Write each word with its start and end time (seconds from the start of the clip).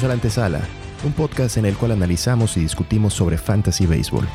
Bienvenidos 0.00 0.04
a 0.04 0.08
La 0.08 0.14
Antesala, 0.14 0.60
un 1.04 1.12
podcast 1.12 1.56
en 1.56 1.66
el 1.66 1.76
cual 1.76 1.90
analizamos 1.90 2.56
y 2.56 2.60
discutimos 2.60 3.14
sobre 3.14 3.36
fantasy 3.36 3.84
baseball. 3.84 4.28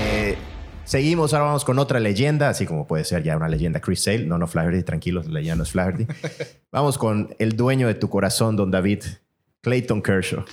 Eh, 0.00 0.36
Seguimos, 0.84 1.32
ahora 1.32 1.46
vamos 1.46 1.64
con 1.64 1.78
otra 1.78 1.98
leyenda, 1.98 2.48
así 2.50 2.66
como 2.66 2.86
puede 2.86 3.04
ser 3.04 3.22
ya 3.22 3.36
una 3.36 3.48
leyenda 3.48 3.80
Chris 3.80 4.02
Sale. 4.02 4.26
No, 4.26 4.38
no 4.38 4.46
Flaherty, 4.46 4.82
tranquilos, 4.82 5.26
la 5.26 5.34
leyenda 5.40 5.56
no 5.56 5.62
es 5.62 5.70
Flaherty. 5.70 6.06
vamos 6.72 6.98
con 6.98 7.34
el 7.38 7.56
dueño 7.56 7.86
de 7.86 7.94
tu 7.94 8.08
corazón, 8.10 8.56
don 8.56 8.70
David, 8.70 9.02
Clayton 9.62 10.02
Kershaw. 10.02 10.44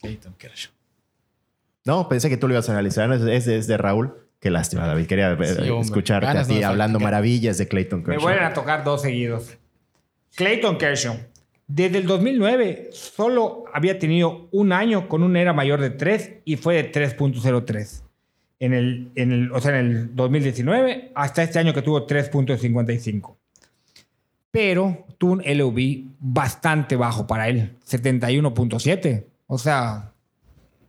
Clayton 0.00 0.34
Kershaw. 0.36 0.72
No, 1.86 2.08
pensé 2.08 2.28
que 2.28 2.36
tú 2.36 2.48
lo 2.48 2.54
ibas 2.54 2.68
a 2.68 2.72
analizar. 2.72 3.08
¿no? 3.08 3.14
Es, 3.14 3.22
es- 3.22 3.46
es 3.46 3.66
de 3.66 3.76
Raúl. 3.76 4.12
Qué 4.40 4.50
lástima, 4.50 4.86
David. 4.86 5.06
Quería 5.06 5.32
eh, 5.32 5.46
Sí, 5.46 5.72
escucharte 5.80 6.26
Ganas 6.26 6.46
a 6.46 6.52
ti 6.52 6.60
no 6.60 6.68
hablando 6.68 7.00
maravillas 7.00 7.58
de 7.58 7.68
Clayton 7.68 8.00
Me 8.00 8.04
Kershaw. 8.04 8.22
vuelven 8.22 8.44
a 8.44 8.52
tocar 8.52 8.84
dos 8.84 9.02
seguidos. 9.02 9.56
Clayton 10.34 10.76
Kershaw. 10.78 11.16
Desde 11.66 11.98
el 11.98 12.06
2009 12.06 12.90
solo 12.92 13.64
había 13.72 13.98
tenido 13.98 14.48
un 14.52 14.72
año 14.72 15.08
con 15.08 15.22
una 15.22 15.40
era 15.40 15.52
mayor 15.52 15.80
de 15.80 15.90
3 15.90 16.34
y 16.44 16.56
fue 16.56 16.74
de 16.76 16.92
3.03. 16.92 18.02
En 18.58 18.72
el, 18.72 19.10
en 19.16 19.32
el, 19.32 19.52
o 19.52 19.60
sea, 19.60 19.78
en 19.78 19.86
el 19.86 20.14
2019 20.14 21.12
hasta 21.14 21.42
este 21.42 21.58
año 21.58 21.74
que 21.74 21.82
tuvo 21.82 22.06
3.55. 22.06 23.34
Pero 24.50 25.04
tuvo 25.18 25.32
un 25.32 25.42
LOB 25.44 26.04
bastante 26.18 26.96
bajo 26.96 27.26
para 27.26 27.48
él, 27.48 27.76
71.7. 27.86 29.24
O 29.48 29.58
sea, 29.58 30.12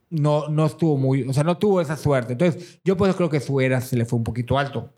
no, 0.10 0.48
no 0.48 0.66
estuvo 0.66 0.98
muy, 0.98 1.24
o 1.24 1.34
sea, 1.34 1.44
no 1.44 1.58
tuvo 1.58 1.82
esa 1.82 1.98
suerte. 1.98 2.34
Entonces, 2.34 2.80
yo 2.84 2.96
pues 2.98 3.16
creo 3.16 3.30
que 3.30 3.40
su 3.40 3.60
era 3.60 3.82
se 3.82 3.96
le 3.96 4.06
fue 4.06 4.18
un 4.18 4.24
poquito 4.24 4.58
alto. 4.58 4.94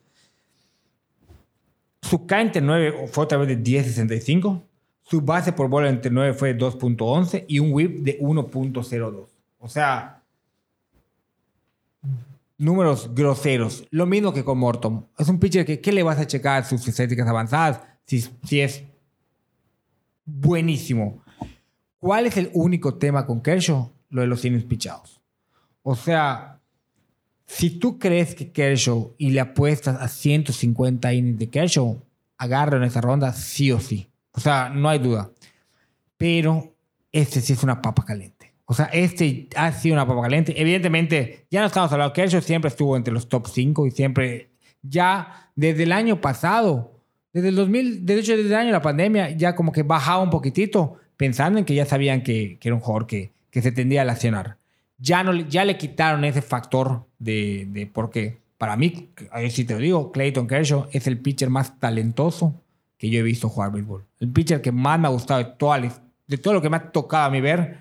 Su 2.01 2.25
K 2.25 2.41
entre 2.41 2.61
9 2.61 3.07
fue 3.11 3.23
otra 3.23 3.37
vez 3.37 3.47
de 3.47 3.57
10.65. 3.61 4.63
Su 5.03 5.21
base 5.21 5.51
por 5.51 5.69
bola 5.69 5.89
entre 5.89 6.11
9 6.11 6.33
fue 6.33 6.53
de 6.53 6.59
2.11 6.65 7.45
y 7.47 7.59
un 7.59 7.73
whip 7.73 7.99
de 8.01 8.19
1.02. 8.19 9.27
O 9.59 9.67
sea, 9.67 10.23
números 12.57 13.13
groseros. 13.13 13.85
Lo 13.89 14.05
mismo 14.05 14.33
que 14.33 14.43
con 14.43 14.59
Morton. 14.59 15.07
Es 15.17 15.27
un 15.27 15.39
pitcher 15.39 15.65
que, 15.65 15.81
¿qué 15.81 15.91
le 15.91 16.03
vas 16.03 16.19
a 16.19 16.27
checar 16.27 16.65
sus 16.65 16.87
estadísticas 16.87 17.27
avanzadas? 17.27 17.81
Si, 18.05 18.21
si 18.43 18.61
es 18.61 18.83
buenísimo. 20.25 21.23
¿Cuál 21.97 22.27
es 22.27 22.37
el 22.37 22.49
único 22.53 22.95
tema 22.95 23.25
con 23.25 23.41
Kershaw? 23.41 23.91
Lo 24.09 24.21
de 24.21 24.27
los 24.27 24.43
innings 24.45 24.65
pichados. 24.65 25.21
O 25.83 25.95
sea, 25.95 26.59
si 27.45 27.71
tú 27.71 27.97
crees 27.97 28.35
que 28.35 28.51
Kershaw 28.51 29.15
y 29.17 29.31
le 29.31 29.39
apuestas 29.39 29.99
a 29.99 30.07
150 30.07 31.13
innings 31.13 31.39
de 31.39 31.49
Kershaw, 31.49 31.99
agarra 32.37 32.77
en 32.77 32.83
esa 32.83 33.01
ronda 33.01 33.33
sí 33.33 33.71
o 33.71 33.79
sí. 33.79 34.07
O 34.33 34.39
sea, 34.39 34.69
no 34.69 34.87
hay 34.87 34.99
duda. 34.99 35.31
Pero 36.17 36.75
este 37.11 37.41
sí 37.41 37.53
es 37.53 37.63
una 37.63 37.81
papa 37.81 38.05
caliente. 38.05 38.53
O 38.65 38.75
sea, 38.75 38.85
este 38.85 39.47
ha 39.55 39.71
sido 39.71 39.95
una 39.95 40.05
papa 40.05 40.21
caliente. 40.21 40.53
Evidentemente, 40.61 41.47
ya 41.49 41.61
no 41.61 41.67
estamos 41.67 41.91
hablando. 41.91 42.13
Kershaw 42.13 42.41
siempre 42.41 42.69
estuvo 42.69 42.95
entre 42.95 43.13
los 43.13 43.27
top 43.27 43.47
5 43.47 43.87
y 43.87 43.91
siempre, 43.91 44.51
ya 44.83 45.51
desde 45.55 45.83
el 45.83 45.91
año 45.91 46.21
pasado, 46.21 47.01
desde 47.33 47.49
el 47.49 47.55
2000, 47.55 48.05
de 48.05 48.19
hecho, 48.19 48.37
desde 48.37 48.49
el 48.49 48.55
año 48.55 48.67
de 48.67 48.73
la 48.73 48.81
pandemia, 48.83 49.31
ya 49.31 49.55
como 49.55 49.71
que 49.71 49.81
bajaba 49.81 50.21
un 50.21 50.29
poquitito, 50.29 50.97
pensando 51.17 51.57
en 51.57 51.65
que 51.65 51.73
ya 51.73 51.85
sabían 51.85 52.21
que, 52.21 52.59
que 52.59 52.67
era 52.67 52.75
un 52.75 52.81
jugador 52.81 53.07
que, 53.07 53.31
que 53.51 53.61
se 53.61 53.71
tendía 53.71 54.01
a 54.01 54.05
lesionar. 54.05 54.57
Ya, 54.97 55.23
no, 55.23 55.33
ya 55.33 55.63
le 55.65 55.77
quitaron 55.77 56.23
ese 56.25 56.41
factor 56.41 57.05
de, 57.19 57.67
de 57.69 57.87
porque 57.87 58.37
para 58.57 58.75
mí, 58.75 59.09
sí 59.49 59.63
te 59.63 59.73
lo 59.73 59.79
digo, 59.79 60.11
Clayton 60.11 60.45
Kershaw 60.47 60.87
es 60.91 61.07
el 61.07 61.17
pitcher 61.19 61.49
más 61.49 61.79
talentoso 61.79 62.53
que 62.97 63.09
yo 63.09 63.19
he 63.19 63.23
visto 63.23 63.47
jugar 63.47 63.71
béisbol. 63.71 64.05
El 64.19 64.29
pitcher 64.29 64.61
que 64.61 64.73
más 64.73 64.99
me 64.99 65.07
ha 65.07 65.11
gustado 65.11 65.39
de, 65.41 65.51
toda 65.57 65.77
la- 65.79 65.93
de 66.27 66.37
todo 66.37 66.53
lo 66.55 66.61
que 66.61 66.69
me 66.69 66.75
ha 66.77 66.91
tocado 66.91 67.25
a 67.25 67.29
mí 67.29 67.39
ver. 67.39 67.77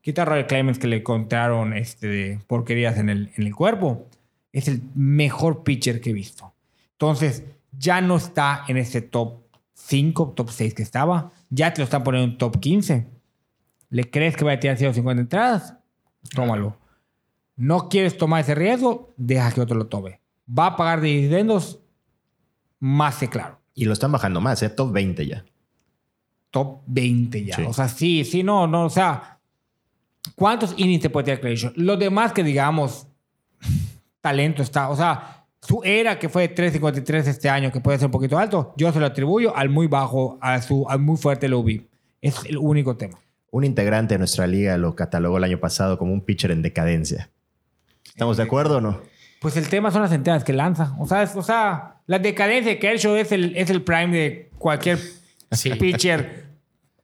Quita 0.00 0.22
a 0.22 0.24
Roger 0.24 0.46
Clemens 0.46 0.78
que 0.78 0.86
le 0.86 0.96
encontraron 0.98 1.72
este, 1.76 2.38
porquerías 2.46 2.96
en 2.98 3.08
el, 3.08 3.30
en 3.36 3.44
el 3.46 3.54
cuerpo. 3.54 4.06
Es 4.52 4.68
el 4.68 4.82
mejor 4.94 5.64
pitcher 5.64 6.00
que 6.00 6.10
he 6.10 6.12
visto. 6.12 6.52
Entonces, 6.92 7.42
ya 7.76 8.00
no 8.00 8.16
está 8.16 8.64
en 8.68 8.76
ese 8.76 9.00
top 9.02 9.38
5, 9.74 10.34
top 10.36 10.50
6 10.50 10.74
que 10.74 10.82
estaba. 10.84 11.32
Ya 11.50 11.72
te 11.72 11.80
lo 11.80 11.84
están 11.84 12.04
poniendo 12.04 12.30
en 12.30 12.38
top 12.38 12.60
15. 12.60 13.06
¿Le 13.92 14.08
crees 14.08 14.38
que 14.38 14.44
va 14.46 14.52
a 14.52 14.58
tirar 14.58 14.78
150 14.78 15.20
entradas? 15.20 15.74
Tómalo. 16.34 16.78
¿No 17.56 17.90
quieres 17.90 18.16
tomar 18.16 18.40
ese 18.40 18.54
riesgo? 18.54 19.12
Deja 19.18 19.52
que 19.52 19.60
otro 19.60 19.76
lo 19.76 19.86
tome. 19.86 20.18
¿Va 20.48 20.68
a 20.68 20.76
pagar 20.76 21.02
de 21.02 21.08
dividendos? 21.08 21.78
Más 22.80 23.18
que 23.18 23.28
claro. 23.28 23.60
Y 23.74 23.84
lo 23.84 23.92
están 23.92 24.10
bajando 24.10 24.40
más, 24.40 24.62
¿eh? 24.62 24.70
Top 24.70 24.92
20 24.92 25.26
ya. 25.26 25.44
Top 26.50 26.80
20 26.86 27.44
ya. 27.44 27.56
Sí. 27.56 27.62
O 27.68 27.74
sea, 27.74 27.86
sí, 27.86 28.24
sí, 28.24 28.42
no, 28.42 28.66
no. 28.66 28.86
O 28.86 28.90
sea, 28.90 29.38
¿cuántos 30.36 30.72
innings 30.78 31.02
te 31.02 31.10
puede 31.10 31.24
tirar 31.26 31.40
Kershaw? 31.42 31.72
Los 31.76 31.98
demás 31.98 32.32
que 32.32 32.42
digamos, 32.42 33.06
talento 34.22 34.62
está. 34.62 34.88
O 34.88 34.96
sea, 34.96 35.44
su 35.60 35.82
era 35.84 36.18
que 36.18 36.30
fue 36.30 36.48
de 36.48 36.54
3.53 36.54 37.26
este 37.26 37.50
año, 37.50 37.70
que 37.70 37.82
puede 37.82 37.98
ser 37.98 38.06
un 38.06 38.12
poquito 38.12 38.38
alto, 38.38 38.72
yo 38.78 38.90
se 38.90 38.98
lo 38.98 39.04
atribuyo 39.04 39.54
al 39.54 39.68
muy 39.68 39.86
bajo, 39.86 40.38
a 40.40 40.62
su 40.62 40.88
al 40.88 41.00
muy 41.00 41.18
fuerte 41.18 41.46
low 41.46 41.62
B. 41.62 41.86
Es 42.22 42.42
el 42.46 42.56
único 42.56 42.96
tema. 42.96 43.18
Un 43.52 43.64
integrante 43.64 44.14
de 44.14 44.18
nuestra 44.18 44.46
liga 44.46 44.76
lo 44.78 44.96
catalogó 44.96 45.36
el 45.38 45.44
año 45.44 45.60
pasado 45.60 45.98
como 45.98 46.12
un 46.12 46.22
pitcher 46.24 46.50
en 46.50 46.62
decadencia. 46.62 47.30
¿Estamos 48.06 48.36
de 48.38 48.42
acuerdo 48.42 48.78
o 48.78 48.80
no? 48.80 49.00
Pues 49.40 49.56
el 49.56 49.68
tema 49.68 49.90
son 49.90 50.02
las 50.02 50.12
entradas 50.12 50.42
que 50.42 50.52
lanza. 50.52 50.96
O 50.98 51.06
sea, 51.06 51.22
es- 51.22 51.36
o 51.36 51.42
sea 51.42 51.96
la 52.06 52.18
decadencia 52.18 52.72
de 52.72 52.78
Kershaw 52.78 53.14
es 53.16 53.30
el, 53.30 53.54
es 53.56 53.68
el 53.70 53.82
prime 53.82 54.08
de 54.16 54.50
cualquier 54.58 54.98
Sí. 55.52 55.70
pitcher 55.74 56.46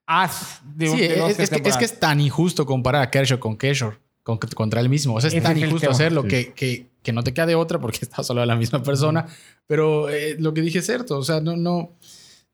as 0.07 0.61
de, 0.75 0.89
Sí, 0.89 0.97
de 1.01 1.07
es, 1.29 1.51
que, 1.51 1.69
es 1.69 1.77
que 1.77 1.85
es 1.85 2.01
tan 2.01 2.19
injusto 2.21 2.65
comparar 2.65 3.03
a 3.03 3.11
Kershaw 3.11 3.39
con 3.39 3.57
Kershaw, 3.59 3.93
con- 4.23 4.39
contra 4.39 4.81
él 4.81 4.89
mismo. 4.89 5.15
O 5.15 5.21
sea, 5.21 5.29
es 5.29 5.35
Ese 5.35 5.43
tan 5.43 5.59
injusto 5.59 5.91
hacerlo 5.91 6.23
Sí. 6.23 6.29
que, 6.29 6.53
que, 6.55 6.87
que 7.03 7.13
no 7.13 7.23
te 7.23 7.35
queda 7.35 7.45
de 7.47 7.55
otra 7.57 7.79
porque 7.79 7.99
estás 8.03 8.29
hablando 8.31 8.41
de 8.51 8.55
la 8.55 8.59
misma 8.59 8.83
persona. 8.83 9.27
Pero 9.67 10.09
eh, 10.09 10.37
lo 10.39 10.55
que 10.55 10.63
dije 10.63 10.79
es 10.79 10.87
cierto. 10.87 11.19
O 11.19 11.23
sea, 11.23 11.41
no, 11.43 11.57
no. 11.57 11.93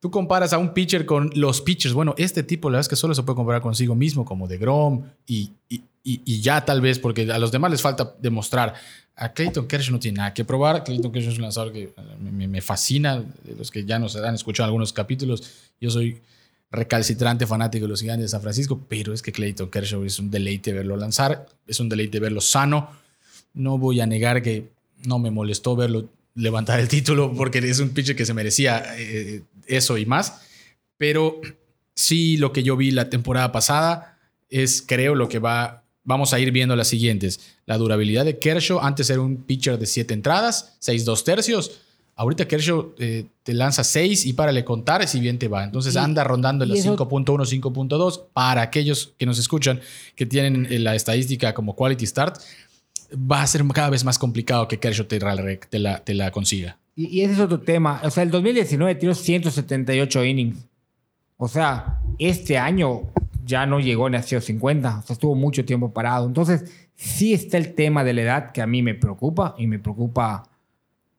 Tú 0.00 0.10
comparas 0.10 0.52
a 0.52 0.58
un 0.58 0.74
pitcher 0.74 1.06
con 1.06 1.30
los 1.34 1.62
pitchers. 1.62 1.94
Bueno, 1.94 2.14
este 2.18 2.42
tipo, 2.42 2.68
la 2.68 2.74
verdad 2.76 2.80
es 2.82 2.88
que 2.88 2.96
solo 2.96 3.14
se 3.14 3.22
puede 3.22 3.36
comparar 3.36 3.62
consigo 3.62 3.94
mismo, 3.94 4.24
como 4.24 4.46
de 4.46 4.58
Grom 4.58 5.02
y, 5.26 5.50
y, 5.68 5.82
y- 6.02 6.40
ya 6.42 6.64
tal 6.64 6.80
vez, 6.82 6.98
porque 6.98 7.30
a 7.32 7.38
los 7.38 7.50
demás 7.52 7.70
les 7.70 7.80
falta 7.80 8.14
demostrar. 8.20 8.74
A 9.16 9.32
Clayton 9.32 9.66
Kershaw 9.66 9.92
no 9.92 9.98
tiene 10.00 10.18
nada 10.18 10.34
que 10.34 10.44
probar. 10.44 10.84
Clayton 10.84 11.10
Kershaw 11.10 11.30
es 11.32 11.36
un 11.38 11.42
lanzador 11.44 11.72
que 11.72 11.84
eh, 11.84 11.92
me 12.20 12.60
fascina. 12.60 13.24
De 13.44 13.54
los 13.56 13.70
que 13.70 13.84
ya 13.84 13.98
nos 13.98 14.14
han 14.16 14.34
escuchado 14.34 14.66
algunos 14.66 14.92
capítulos, 14.92 15.42
yo 15.80 15.88
soy 15.90 16.20
recalcitrante 16.70 17.46
fanático 17.46 17.84
de 17.84 17.88
los 17.90 18.00
gigantes 18.00 18.24
de 18.24 18.28
San 18.28 18.42
Francisco, 18.42 18.84
pero 18.88 19.14
es 19.14 19.22
que 19.22 19.30
Clayton 19.32 19.70
Kershaw 19.70 20.04
es 20.04 20.18
un 20.18 20.30
deleite 20.30 20.72
verlo 20.72 20.96
lanzar, 20.96 21.46
es 21.66 21.78
un 21.80 21.88
deleite 21.88 22.18
verlo 22.20 22.40
sano. 22.40 22.90
No 23.54 23.78
voy 23.78 24.00
a 24.00 24.06
negar 24.06 24.42
que 24.42 24.68
no 25.06 25.18
me 25.20 25.30
molestó 25.30 25.76
verlo 25.76 26.08
levantar 26.34 26.80
el 26.80 26.88
título 26.88 27.32
porque 27.34 27.58
es 27.58 27.78
un 27.80 27.90
pitcher 27.90 28.16
que 28.16 28.26
se 28.26 28.34
merecía 28.34 28.82
eh, 28.98 29.42
eso 29.66 29.96
y 29.98 30.06
más, 30.06 30.40
pero 30.98 31.40
sí 31.94 32.36
lo 32.36 32.52
que 32.52 32.62
yo 32.62 32.76
vi 32.76 32.90
la 32.90 33.08
temporada 33.10 33.52
pasada 33.52 34.18
es 34.50 34.82
creo 34.86 35.14
lo 35.14 35.28
que 35.28 35.38
va 35.38 35.82
vamos 36.06 36.34
a 36.34 36.38
ir 36.40 36.50
viendo 36.52 36.76
las 36.76 36.88
siguientes. 36.88 37.40
La 37.66 37.78
durabilidad 37.78 38.24
de 38.26 38.38
Kershaw 38.38 38.78
antes 38.80 39.08
era 39.08 39.20
un 39.20 39.36
pitcher 39.38 39.78
de 39.78 39.86
7 39.86 40.12
entradas, 40.12 40.76
6 40.80 41.04
2 41.06 41.24
tercios. 41.24 41.80
Ahorita 42.16 42.46
Kershaw 42.46 42.92
eh, 42.98 43.24
te 43.42 43.54
lanza 43.54 43.82
6 43.82 44.26
y 44.26 44.34
párale 44.34 44.64
contar 44.64 45.08
si 45.08 45.18
bien 45.18 45.38
te 45.38 45.48
va. 45.48 45.64
Entonces 45.64 45.94
Y- 45.94 45.98
anda 45.98 46.22
rondando 46.22 46.64
en 46.64 46.72
eso- 46.72 46.94
5.1, 46.96 47.44
5.2. 47.46 48.20
Para 48.34 48.60
aquellos 48.62 49.14
que 49.18 49.24
nos 49.26 49.38
escuchan 49.38 49.80
que 50.14 50.26
tienen 50.26 50.66
eh, 50.70 50.78
la 50.78 50.94
estadística 50.94 51.54
como 51.54 51.74
Quality 51.74 52.06
Start, 52.06 52.36
va 53.14 53.42
a 53.42 53.46
ser 53.46 53.64
cada 53.74 53.90
vez 53.90 54.04
más 54.04 54.18
complicado 54.18 54.68
que 54.68 54.78
Kershaw 54.78 55.06
te, 55.06 55.18
te 55.68 55.78
la, 55.78 55.98
te 56.04 56.14
la 56.14 56.30
consiga. 56.30 56.78
Y, 56.96 57.06
y 57.06 57.22
ese 57.22 57.34
es 57.34 57.40
otro 57.40 57.60
tema. 57.60 58.00
O 58.04 58.10
sea, 58.10 58.22
el 58.22 58.30
2019 58.30 58.94
tiró 58.96 59.14
178 59.14 60.24
innings. 60.24 60.66
O 61.36 61.48
sea, 61.48 62.00
este 62.18 62.58
año 62.58 63.02
ya 63.44 63.66
no 63.66 63.80
llegó 63.80 64.08
ni 64.08 64.16
a 64.16 64.22
150. 64.22 64.98
O 64.98 65.02
sea, 65.02 65.14
estuvo 65.14 65.34
mucho 65.34 65.64
tiempo 65.64 65.92
parado. 65.92 66.26
Entonces, 66.26 66.64
sí 66.94 67.34
está 67.34 67.58
el 67.58 67.74
tema 67.74 68.04
de 68.04 68.12
la 68.12 68.22
edad 68.22 68.52
que 68.52 68.62
a 68.62 68.66
mí 68.66 68.82
me 68.82 68.94
preocupa 68.94 69.54
y 69.58 69.66
me 69.66 69.78
preocupa 69.78 70.48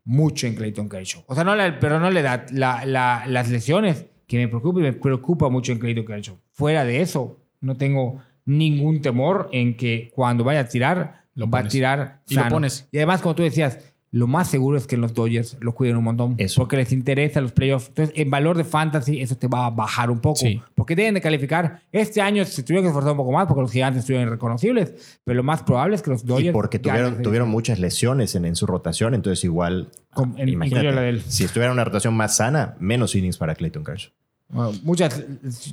mucho 0.06 0.48
en 0.48 0.56
Clayton 0.56 0.88
Kershaw. 0.88 1.24
O 1.28 1.36
sea, 1.36 1.44
no 1.44 1.56
la, 1.56 1.80
pero 1.80 2.00
no 2.00 2.10
la 2.12 2.20
edad, 2.20 2.50
la, 2.52 2.86
la- 2.86 3.26
las 3.28 3.50
lesiones 3.50 4.06
que 4.28 4.38
me 4.38 4.48
preocupa 4.48 4.80
y 4.80 4.84
me 4.84 4.94
preocupa 4.94 5.50
mucho 5.50 5.72
en 5.72 5.80
Clayton 5.80 6.06
Kershaw. 6.06 6.38
Fuera 6.52 6.84
de 6.86 7.02
eso, 7.02 7.40
no 7.62 7.76
tengo 7.76 8.22
ningún 8.46 9.02
temor 9.02 9.50
en 9.52 9.76
que 9.76 10.12
cuando 10.14 10.44
vaya 10.44 10.62
a 10.62 10.68
tirar, 10.68 11.25
Lo 11.36 11.50
va 11.50 11.60
a 11.60 11.68
tirar 11.68 12.22
Y 12.28 12.36
lo 12.36 12.42
sano. 12.42 12.56
pones. 12.56 12.88
Y 12.92 12.98
además, 12.98 13.22
como 13.22 13.36
tú 13.36 13.44
decías, 13.44 13.80
lo 14.12 14.28
más 14.28 14.48
seguro 14.50 14.78
es 14.78 14.88
que 14.88 14.96
los 14.96 15.14
Dodgers 15.14 15.58
lo 15.60 15.76
cuiden 15.76 15.98
un 15.98 16.06
montón. 16.06 16.36
Eso. 16.38 16.62
Porque 16.62 16.78
les 16.78 16.94
interesa 16.94 17.42
los 17.42 17.52
playoffs. 17.52 17.90
Entonces, 17.90 18.16
en 18.18 18.30
valor 18.30 18.56
de 18.56 18.64
fantasy, 18.64 19.20
eso 19.20 19.36
te 19.36 19.48
va 19.50 19.66
a 19.66 19.70
bajar 19.72 20.10
un 20.10 20.20
poco. 20.22 20.38
Sí. 20.40 20.62
Porque 20.74 20.96
deben 20.96 21.14
de 21.16 21.20
calificar. 21.20 21.82
Este 21.92 22.22
año 22.22 22.46
se 22.46 22.64
tuvieron 22.64 22.86
que 22.86 22.88
esforzar 22.88 23.12
un 23.12 23.18
poco 23.18 23.34
más 23.34 23.46
porque 23.48 23.62
los 23.64 23.72
gigantes 23.72 24.00
estuvieron 24.02 24.30
irreconocibles, 24.30 25.20
pero 25.26 25.36
lo 25.36 25.44
más 25.44 25.64
probable 25.64 25.96
es 25.96 26.02
que 26.02 26.12
los 26.12 26.26
Dodgers... 26.26 26.48
Y 26.48 26.52
porque 26.54 26.80
tuvieron, 26.80 27.22
tuvieron 27.22 27.50
muchas 27.50 27.78
lesiones 27.80 28.36
en, 28.36 28.46
en 28.46 28.56
su 28.56 28.66
rotación, 28.66 29.14
entonces 29.16 29.44
igual, 29.44 29.90
Con- 30.14 30.34
en- 30.40 30.48
imagínate, 30.48 30.86
incluido 30.86 30.92
la 30.96 31.02
del- 31.02 31.22
si 31.22 31.44
estuviera 31.44 31.74
una 31.74 31.84
rotación 31.84 32.14
más 32.14 32.38
sana, 32.38 32.76
menos 32.80 33.14
innings 33.16 33.38
para 33.38 33.54
Clayton 33.56 33.84
Kershaw. 33.84 34.12
Bueno, 34.48 34.72
muchas 34.84 35.22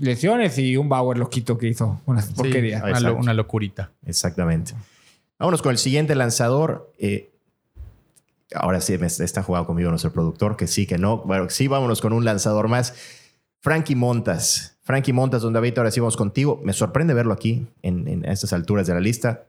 lesiones 0.01 0.59
y 0.59 0.77
un 0.77 0.89
Bauer 0.89 1.19
loquito 1.19 1.59
que 1.59 1.69
hizo 1.69 2.01
unas 2.07 2.25
Sí, 2.27 2.33
porquerías. 2.35 2.83
una, 2.83 2.99
lo- 3.01 3.17
una 3.17 3.35
locurita. 3.35 3.93
Exactamente. 4.05 4.73
Vámonos 5.43 5.61
con 5.61 5.73
el 5.73 5.79
siguiente 5.79 6.15
lanzador. 6.15 6.93
Eh, 7.01 7.33
ahora 8.55 8.81
sí 8.81 8.95
está 8.95 9.43
jugando 9.43 9.67
conmigo 9.67 9.91
nuestro 9.91 10.13
productor, 10.13 10.57
que 10.57 10.69
sí, 10.69 10.87
que 10.87 10.99
no. 10.99 11.19
Bueno, 11.19 11.51
sí, 11.51 11.67
vámonos 11.67 12.01
con 12.01 12.13
un 12.13 12.25
lanzador 12.25 12.69
más. 12.69 12.95
Frankie 13.59 13.97
Montas. 13.97 14.77
Frankie 14.85 15.13
Montas, 15.13 15.43
don 15.43 15.53
David, 15.53 15.79
ahora 15.79 15.91
sí 15.91 15.99
vamos 15.99 16.17
contigo. 16.17 16.61
Me 16.63 16.73
sorprende 16.73 17.13
verlo 17.13 17.33
aquí 17.35 17.67
en, 17.83 18.25
estas 18.25 18.53
alturas 18.53 18.87
de 18.87 18.95
la 18.95 19.01
lista. 19.01 19.47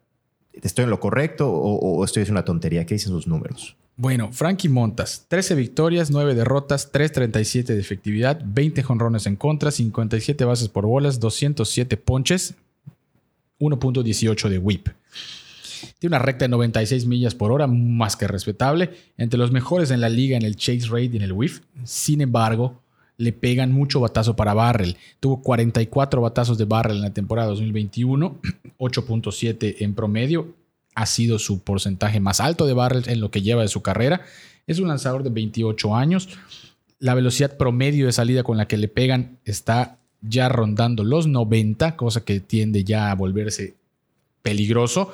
¿Estoy 0.52 0.86
en 0.86 0.90
lo 0.90 1.00
correcto 1.00 1.52
o, 1.52 1.76
o 1.76 2.04
estoy 2.04 2.24
haciendo 2.24 2.40
una 2.40 2.46
tontería? 2.46 2.88
¿Qué 2.88 2.96
dicen 2.96 3.12
sus 3.12 3.28
números? 3.28 3.78
Bueno, 3.96 4.32
Frankie 4.32 4.70
Montas, 4.70 5.28
13 5.28 5.54
victorias, 5.54 6.10
9 6.10 6.34
derrotas, 6.34 6.92
3.37 6.92 7.66
de 7.66 7.80
efectividad, 7.80 8.42
20 8.44 8.82
jonrones 8.82 9.28
en 9.28 9.36
contra, 9.36 9.70
57 9.70 10.44
bases 10.44 10.70
por 10.70 10.88
bolas, 10.88 11.20
207 11.20 11.98
ponches, 11.98 12.56
1.18 13.60 14.50
de 14.50 14.58
whip. 14.58 14.88
Tiene 16.00 16.16
una 16.16 16.24
recta 16.24 16.46
de 16.46 16.50
96 16.50 17.06
millas 17.06 17.36
por 17.36 17.52
hora, 17.52 17.68
más 17.68 18.16
que 18.16 18.28
respetable, 18.28 18.92
entre 19.18 19.40
los 19.40 19.52
mejores 19.52 19.92
en 19.92 20.02
la 20.02 20.10
liga 20.10 20.38
en 20.38 20.44
el 20.44 20.56
chase 20.56 20.88
rate 20.88 21.12
y 21.14 21.18
en 21.18 21.22
el 21.24 21.32
whiff. 21.32 21.62
Sin 21.84 22.22
embargo, 22.22 22.82
le 23.18 23.32
pegan 23.32 23.72
mucho 23.72 24.00
batazo 24.00 24.36
para 24.36 24.54
barrel. 24.54 24.98
Tuvo 25.20 25.42
44 25.42 26.22
batazos 26.22 26.58
de 26.58 26.66
barrel 26.66 26.98
en 26.98 27.04
la 27.04 27.14
temporada 27.14 27.50
2021, 27.50 28.40
8.7 28.80 29.76
en 29.80 29.94
promedio. 29.94 30.56
Ha 30.96 31.06
sido 31.06 31.40
su 31.40 31.60
porcentaje 31.64 32.20
más 32.20 32.40
alto 32.40 32.66
de 32.66 32.74
barrel 32.74 33.04
en 33.08 33.20
lo 33.20 33.32
que 33.32 33.42
lleva 33.42 33.62
de 33.62 33.68
su 33.68 33.82
carrera. 33.82 34.22
Es 34.68 34.80
un 34.80 34.88
lanzador 34.88 35.24
de 35.24 35.30
28 35.30 35.96
años. 35.96 36.30
La 37.00 37.16
velocidad 37.16 37.58
promedio 37.58 38.06
de 38.06 38.12
salida 38.12 38.44
con 38.44 38.58
la 38.58 38.68
que 38.68 38.78
le 38.78 38.88
pegan 38.88 39.40
está 39.46 39.98
ya 40.22 40.50
rondando 40.50 41.04
los 41.04 41.28
90, 41.28 41.96
cosa 41.98 42.24
que 42.24 42.40
tiende 42.40 42.84
ya 42.84 43.12
a 43.12 43.16
volverse 43.16 43.76
peligroso. 44.42 45.12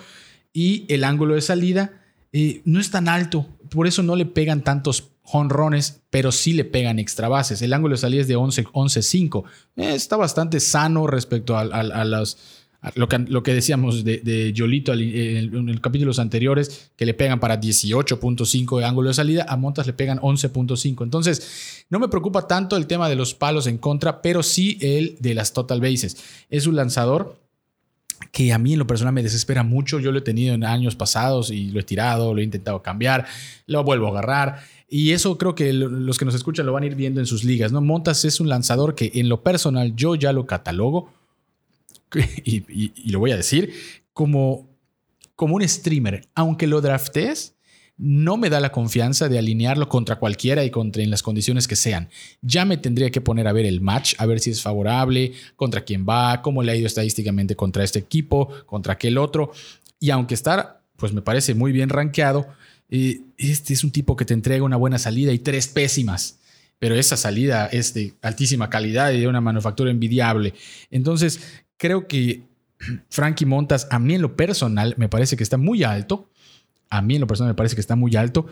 Y 0.53 0.85
el 0.93 1.03
ángulo 1.03 1.35
de 1.35 1.41
salida 1.41 1.93
eh, 2.31 2.61
no 2.65 2.79
es 2.79 2.91
tan 2.91 3.07
alto, 3.07 3.47
por 3.69 3.87
eso 3.87 4.03
no 4.03 4.15
le 4.15 4.25
pegan 4.25 4.63
tantos 4.63 5.09
jonrones, 5.21 6.01
pero 6.09 6.31
sí 6.31 6.53
le 6.53 6.65
pegan 6.65 6.97
extra 6.97 7.27
bases. 7.29 7.61
El 7.61 7.73
ángulo 7.73 7.93
de 7.95 8.01
salida 8.01 8.21
es 8.21 8.27
de 8.27 8.35
11, 8.35 8.65
11.5. 8.65 9.43
Eh, 9.75 9.93
está 9.93 10.17
bastante 10.17 10.59
sano 10.59 11.05
respecto 11.05 11.55
a, 11.57 11.61
a- 11.61 12.91
lo, 12.95 13.07
que, 13.09 13.19
lo 13.19 13.43
que 13.43 13.53
decíamos 13.53 14.03
de, 14.03 14.19
de 14.19 14.53
Yolito 14.53 14.91
al- 14.91 15.01
en, 15.01 15.53
en 15.53 15.65
los 15.67 15.79
capítulos 15.81 16.17
anteriores, 16.17 16.91
que 16.95 17.05
le 17.05 17.13
pegan 17.13 17.39
para 17.39 17.59
18.5 17.59 18.79
de 18.79 18.85
ángulo 18.85 19.09
de 19.09 19.13
salida, 19.13 19.45
a 19.49 19.55
Montas 19.57 19.85
le 19.85 19.93
pegan 19.93 20.17
11.5. 20.19 21.03
Entonces, 21.03 21.85
no 21.89 21.99
me 21.99 22.07
preocupa 22.07 22.47
tanto 22.47 22.75
el 22.77 22.87
tema 22.87 23.07
de 23.09 23.15
los 23.15 23.33
palos 23.35 23.67
en 23.67 23.77
contra, 23.77 24.21
pero 24.23 24.41
sí 24.43 24.77
el 24.81 25.17
de 25.19 25.33
las 25.35 25.53
total 25.53 25.81
bases. 25.81 26.17
Es 26.49 26.65
un 26.67 26.75
lanzador 26.75 27.37
que 28.31 28.53
a 28.53 28.57
mí 28.57 28.73
en 28.73 28.79
lo 28.79 28.87
personal 28.87 29.13
me 29.13 29.23
desespera 29.23 29.63
mucho. 29.63 29.99
Yo 29.99 30.11
lo 30.11 30.19
he 30.19 30.21
tenido 30.21 30.53
en 30.53 30.63
años 30.63 30.95
pasados 30.95 31.51
y 31.51 31.71
lo 31.71 31.79
he 31.79 31.83
tirado, 31.83 32.33
lo 32.33 32.41
he 32.41 32.43
intentado 32.43 32.81
cambiar, 32.81 33.25
lo 33.67 33.83
vuelvo 33.83 34.07
a 34.07 34.09
agarrar. 34.11 34.59
Y 34.89 35.11
eso 35.11 35.37
creo 35.37 35.55
que 35.55 35.71
lo- 35.73 35.87
los 35.89 36.17
que 36.17 36.25
nos 36.25 36.35
escuchan 36.35 36.65
lo 36.65 36.73
van 36.73 36.83
a 36.83 36.87
ir 36.87 36.95
viendo 36.95 37.19
en 37.19 37.25
sus 37.25 37.43
ligas. 37.43 37.71
¿no? 37.71 37.81
Montas 37.81 38.25
es 38.25 38.39
un 38.39 38.49
lanzador 38.49 38.95
que 38.95 39.11
en 39.15 39.29
lo 39.29 39.43
personal 39.43 39.95
yo 39.95 40.15
ya 40.15 40.33
lo 40.33 40.45
catalogo, 40.45 41.11
y 42.43 43.11
lo 43.11 43.19
voy 43.19 43.31
a 43.31 43.37
decir, 43.37 43.71
como, 44.13 44.67
como 45.35 45.55
un 45.55 45.67
streamer. 45.67 46.27
Aunque 46.35 46.65
lo 46.67 46.81
draftees, 46.81 47.55
no 47.99 48.37
me 48.37 48.49
da 48.49 48.61
la 48.61 48.71
confianza 48.71 49.27
de 49.27 49.37
alinearlo 49.37 49.89
contra 49.89 50.15
cualquiera 50.15 50.63
y 50.63 50.71
contra 50.71 51.03
en 51.03 51.11
las 51.11 51.21
condiciones 51.21 51.67
que 51.67 51.75
sean. 51.75 52.09
Ya 52.41 52.63
me 52.63 52.77
tendría 52.77 53.11
que 53.11 53.19
poner 53.19 53.45
a 53.45 53.51
ver 53.51 53.65
el 53.65 53.81
match, 53.81 54.15
a 54.17 54.25
ver 54.25 54.39
si 54.39 54.51
es 54.51 54.61
favorable, 54.61 55.33
contra 55.57 55.83
quién 55.83 56.05
va, 56.07 56.41
cómo 56.41 56.63
le 56.63 56.71
ha 56.71 56.75
ido 56.75 56.87
estadísticamente 56.87 57.57
contra 57.57 57.83
este 57.83 57.99
equipo, 57.99 58.47
contra 58.65 58.93
aquel 58.93 59.17
otro. 59.17 59.51
Y 59.99 60.11
aunque 60.11 60.33
estar, 60.33 60.81
pues 60.95 61.11
me 61.11 61.21
parece 61.21 61.53
muy 61.53 61.73
bien 61.73 61.89
rankeado, 61.89 62.47
eh, 62.89 63.19
este 63.37 63.73
es 63.73 63.83
un 63.83 63.91
tipo 63.91 64.15
que 64.15 64.23
te 64.25 64.33
entrega 64.33 64.63
una 64.63 64.77
buena 64.77 64.97
salida 64.97 65.33
y 65.33 65.39
tres 65.39 65.67
pésimas. 65.67 66.39
Pero 66.79 66.95
esa 66.95 67.17
salida 67.17 67.67
es 67.67 67.93
de 67.93 68.13
altísima 68.21 68.69
calidad 68.69 69.11
y 69.11 69.19
de 69.19 69.27
una 69.27 69.41
manufactura 69.41 69.91
envidiable. 69.91 70.53
Entonces, 70.89 71.41
creo 71.75 72.07
que 72.07 72.43
Frankie 73.09 73.45
Montas, 73.45 73.87
a 73.91 73.99
mí 73.99 74.15
en 74.15 74.21
lo 74.21 74.37
personal, 74.37 74.93
me 74.97 75.09
parece 75.09 75.35
que 75.35 75.43
está 75.43 75.57
muy 75.57 75.83
alto. 75.83 76.29
A 76.89 77.01
mí 77.01 77.15
en 77.15 77.21
lo 77.21 77.27
personal 77.27 77.51
me 77.51 77.55
parece 77.55 77.75
que 77.75 77.81
está 77.81 77.95
muy 77.95 78.15
alto. 78.15 78.47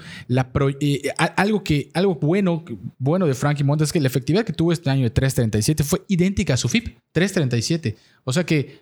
Eh, 0.79 1.01
algo, 1.35 1.63
que, 1.63 1.89
algo 1.93 2.15
bueno, 2.15 2.63
bueno 2.99 3.25
de 3.25 3.33
Frankie 3.33 3.63
Montas 3.63 3.89
es 3.89 3.93
que 3.93 3.99
la 3.99 4.07
efectividad 4.07 4.45
que 4.45 4.53
tuvo 4.53 4.71
este 4.71 4.89
año 4.89 5.03
de 5.03 5.13
3.37 5.13 5.83
fue 5.83 6.03
idéntica 6.07 6.53
a 6.53 6.57
su 6.57 6.69
FIP, 6.69 6.99
3.37. 7.13 7.95
O 8.23 8.33
sea 8.33 8.45
que 8.45 8.81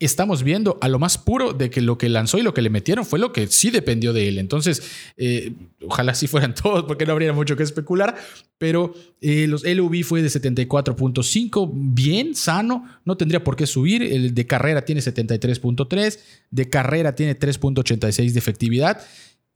estamos 0.00 0.44
viendo 0.44 0.78
a 0.80 0.88
lo 0.88 0.98
más 0.98 1.18
puro 1.18 1.52
de 1.52 1.70
que 1.70 1.80
lo 1.80 1.98
que 1.98 2.08
lanzó 2.08 2.38
y 2.38 2.42
lo 2.42 2.54
que 2.54 2.62
le 2.62 2.70
metieron 2.70 3.04
fue 3.04 3.18
lo 3.18 3.32
que 3.32 3.48
sí 3.48 3.70
dependió 3.70 4.12
de 4.12 4.28
él. 4.28 4.38
Entonces, 4.38 4.82
eh, 5.16 5.52
ojalá 5.84 6.14
sí 6.14 6.28
fueran 6.28 6.54
todos 6.62 6.84
porque 6.84 7.04
no 7.04 7.12
habría 7.12 7.32
mucho 7.32 7.56
que 7.56 7.64
especular, 7.64 8.16
pero 8.58 8.94
eh, 9.20 9.46
los 9.48 9.64
LUV 9.64 10.04
fue 10.04 10.22
de 10.22 10.28
74.5, 10.28 11.70
bien, 11.72 12.34
sano, 12.34 12.86
no 13.04 13.16
tendría 13.16 13.42
por 13.42 13.56
qué 13.56 13.66
subir. 13.66 14.02
El 14.02 14.34
de 14.34 14.46
carrera 14.46 14.84
tiene 14.84 15.00
73.3, 15.00 16.18
de 16.50 16.70
carrera 16.70 17.14
tiene 17.14 17.38
3.86 17.38 18.32
de 18.32 18.38
efectividad. 18.38 19.00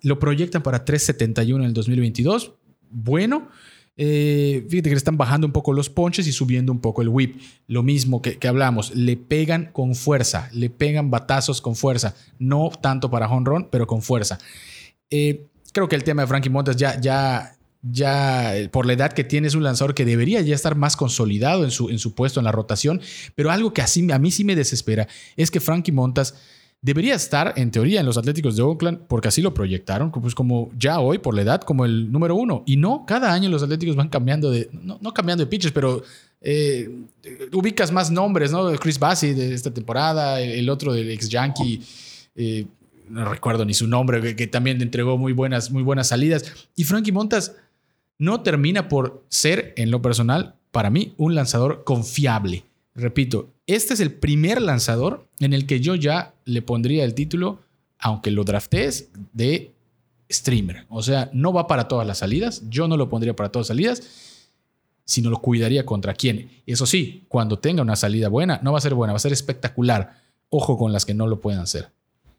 Lo 0.00 0.18
proyectan 0.18 0.64
para 0.64 0.84
3.71 0.84 1.56
en 1.56 1.62
el 1.62 1.72
2022. 1.72 2.54
Bueno, 2.90 3.48
eh, 3.96 4.66
fíjate 4.70 4.88
que 4.88 4.94
le 4.94 4.98
están 4.98 5.18
bajando 5.18 5.46
un 5.46 5.52
poco 5.52 5.72
los 5.72 5.90
ponches 5.90 6.26
y 6.26 6.32
subiendo 6.32 6.72
un 6.72 6.80
poco 6.80 7.02
el 7.02 7.08
whip. 7.08 7.40
Lo 7.66 7.82
mismo 7.82 8.22
que, 8.22 8.38
hablamos, 8.48 8.94
le 8.94 9.16
pegan 9.16 9.70
con 9.72 9.94
fuerza, 9.94 10.48
le 10.52 10.70
pegan 10.70 11.10
batazos 11.10 11.60
con 11.60 11.76
fuerza. 11.76 12.14
No 12.38 12.70
tanto 12.80 13.10
para 13.10 13.28
home 13.28 13.44
run, 13.48 13.68
pero 13.70 13.86
con 13.86 14.02
fuerza. 14.02 14.38
Eh, 15.10 15.46
creo 15.72 15.88
que 15.88 15.96
el 15.96 16.04
tema 16.04 16.22
de 16.22 16.28
Frankie 16.28 16.48
Montas 16.48 16.76
ya, 16.76 16.98
ya, 17.00 17.56
ya 17.82 18.56
eh, 18.56 18.68
por 18.68 18.86
la 18.86 18.94
edad 18.94 19.12
que 19.12 19.24
tiene 19.24 19.48
es 19.48 19.54
un 19.54 19.62
lanzador 19.62 19.94
que 19.94 20.06
debería 20.06 20.40
ya 20.40 20.54
estar 20.54 20.74
más 20.74 20.96
consolidado 20.96 21.64
en 21.64 21.70
su, 21.70 21.90
en 21.90 21.98
su 21.98 22.14
puesto 22.14 22.40
en 22.40 22.44
la 22.44 22.52
rotación. 22.52 23.02
Pero 23.34 23.50
algo 23.50 23.74
que 23.74 23.82
a 23.82 24.18
mí 24.18 24.30
sí 24.30 24.44
me 24.44 24.56
desespera 24.56 25.06
es 25.36 25.50
que 25.50 25.60
Frankie 25.60 25.92
Montas 25.92 26.34
debería 26.82 27.14
estar 27.14 27.54
en 27.56 27.70
teoría 27.70 28.00
en 28.00 28.06
los 28.06 28.18
Atléticos 28.18 28.56
de 28.56 28.62
Oakland 28.62 29.06
porque 29.06 29.28
así 29.28 29.40
lo 29.40 29.54
proyectaron, 29.54 30.10
pues 30.10 30.34
como 30.34 30.70
ya 30.76 30.98
hoy 30.98 31.18
por 31.18 31.34
la 31.34 31.42
edad 31.42 31.62
como 31.62 31.84
el 31.84 32.10
número 32.10 32.34
uno. 32.34 32.64
Y 32.66 32.76
no, 32.76 33.04
cada 33.06 33.32
año 33.32 33.48
los 33.48 33.62
Atléticos 33.62 33.96
van 33.96 34.08
cambiando 34.08 34.50
de, 34.50 34.68
no, 34.72 35.14
cambiando 35.14 35.44
de 35.44 35.50
pitchers, 35.50 35.72
pero 35.72 36.02
eh, 36.40 36.90
ubicas 37.52 37.92
más 37.92 38.10
nombres, 38.10 38.50
¿no? 38.50 38.72
Chris 38.72 38.98
Bassi 38.98 39.32
de 39.32 39.54
esta 39.54 39.72
temporada, 39.72 40.40
el, 40.40 40.68
otro 40.68 40.92
del 40.92 41.10
ex 41.10 41.28
Yankee. 41.28 41.80
eh, 42.34 42.66
no 43.08 43.28
recuerdo 43.28 43.64
ni 43.64 43.74
su 43.74 43.86
nombre, 43.86 44.22
que, 44.22 44.36
que 44.36 44.46
también 44.46 44.80
entregó 44.80 45.18
muy 45.18 45.32
buenas, 45.32 45.70
muy 45.70 45.82
buenas 45.82 46.08
salidas. 46.08 46.44
Y 46.74 46.84
Frankie 46.84 47.12
Montas 47.12 47.54
no 48.18 48.42
termina 48.42 48.88
por 48.88 49.24
ser, 49.28 49.74
en 49.76 49.90
lo 49.90 50.00
personal, 50.00 50.54
para 50.70 50.88
mí, 50.88 51.12
un 51.18 51.34
lanzador 51.34 51.84
confiable. 51.84 52.64
Repito, 52.94 53.54
este 53.66 53.94
es 53.94 54.00
el 54.00 54.12
primer 54.12 54.60
lanzador 54.60 55.26
en 55.40 55.52
el 55.52 55.66
que 55.66 55.80
yo 55.80 55.94
ya 55.94 56.34
le 56.44 56.62
pondría 56.62 57.04
el 57.04 57.14
título, 57.14 57.60
aunque 57.98 58.30
lo 58.30 58.44
draftees, 58.44 59.10
de 59.32 59.72
streamer. 60.30 60.86
O 60.88 61.02
sea, 61.02 61.30
no 61.32 61.52
va 61.52 61.66
para 61.66 61.88
todas 61.88 62.06
las 62.06 62.18
salidas. 62.18 62.62
Yo 62.68 62.88
no 62.88 62.96
lo 62.96 63.08
pondría 63.08 63.34
para 63.34 63.50
todas 63.50 63.68
las 63.68 63.76
salidas, 63.76 64.02
sino 65.04 65.30
lo 65.30 65.40
cuidaría 65.40 65.86
contra 65.86 66.14
quién. 66.14 66.50
Eso 66.66 66.86
sí, 66.86 67.24
cuando 67.28 67.58
tenga 67.58 67.82
una 67.82 67.96
salida 67.96 68.28
buena, 68.28 68.60
no 68.62 68.72
va 68.72 68.78
a 68.78 68.82
ser 68.82 68.94
buena, 68.94 69.12
va 69.12 69.16
a 69.16 69.20
ser 69.20 69.32
espectacular. 69.32 70.22
Ojo 70.50 70.76
con 70.76 70.92
las 70.92 71.06
que 71.06 71.14
no 71.14 71.26
lo 71.26 71.40
pueden 71.40 71.60
hacer. 71.60 71.90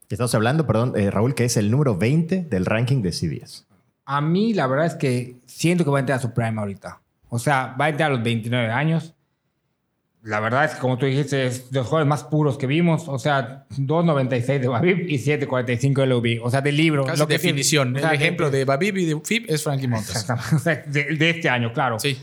Estamos 0.08 0.34
hablando, 0.34 0.66
perdón, 0.66 0.92
eh, 0.96 1.10
Raúl, 1.10 1.34
que 1.34 1.44
es 1.44 1.56
el 1.56 1.70
número 1.70 1.96
20 1.96 2.44
del 2.44 2.66
ranking 2.66 3.02
de 3.02 3.10
CBS. 3.10 3.64
A 4.04 4.20
mí 4.20 4.52
la 4.52 4.66
verdad 4.66 4.86
es 4.86 4.94
que 4.94 5.40
siento 5.46 5.84
que 5.84 5.90
va 5.90 5.98
a 5.98 6.00
entrar 6.00 6.18
a 6.18 6.22
su 6.22 6.32
prime 6.32 6.60
ahorita. 6.60 7.00
O 7.28 7.38
sea, 7.38 7.74
va 7.80 7.86
a 7.86 7.88
entrar 7.88 8.12
a 8.12 8.14
los 8.14 8.22
29 8.22 8.70
años. 8.70 9.14
La 10.24 10.40
verdad 10.40 10.64
es 10.64 10.70
que, 10.72 10.80
como 10.80 10.96
tú 10.96 11.04
dijiste, 11.04 11.46
es 11.46 11.70
de 11.70 11.80
los 11.80 11.86
jugadores 11.86 12.08
más 12.08 12.24
puros 12.24 12.56
que 12.56 12.66
vimos. 12.66 13.08
O 13.08 13.18
sea, 13.18 13.66
2.96 13.76 14.58
de 14.58 14.68
Babib 14.68 15.06
y 15.06 15.18
7.45 15.18 16.00
de 16.00 16.06
LUB. 16.06 16.44
O 16.44 16.50
sea, 16.50 16.62
del 16.62 16.78
libro. 16.78 17.04
Casi 17.04 17.18
Lo 17.18 17.26
que 17.26 17.34
definición. 17.34 17.94
o 17.94 17.98
sea, 18.00 18.08
el 18.08 18.16
ejemplo 18.16 18.50
de 18.50 18.64
Babib 18.64 18.96
y 18.96 19.04
de 19.04 19.20
FIP 19.20 19.50
es 19.50 19.62
Frankie. 19.62 19.86
O 20.54 20.58
sea, 20.58 20.76
de, 20.86 21.16
de 21.16 21.30
este 21.30 21.50
año, 21.50 21.74
claro. 21.74 21.98
Sí. 21.98 22.16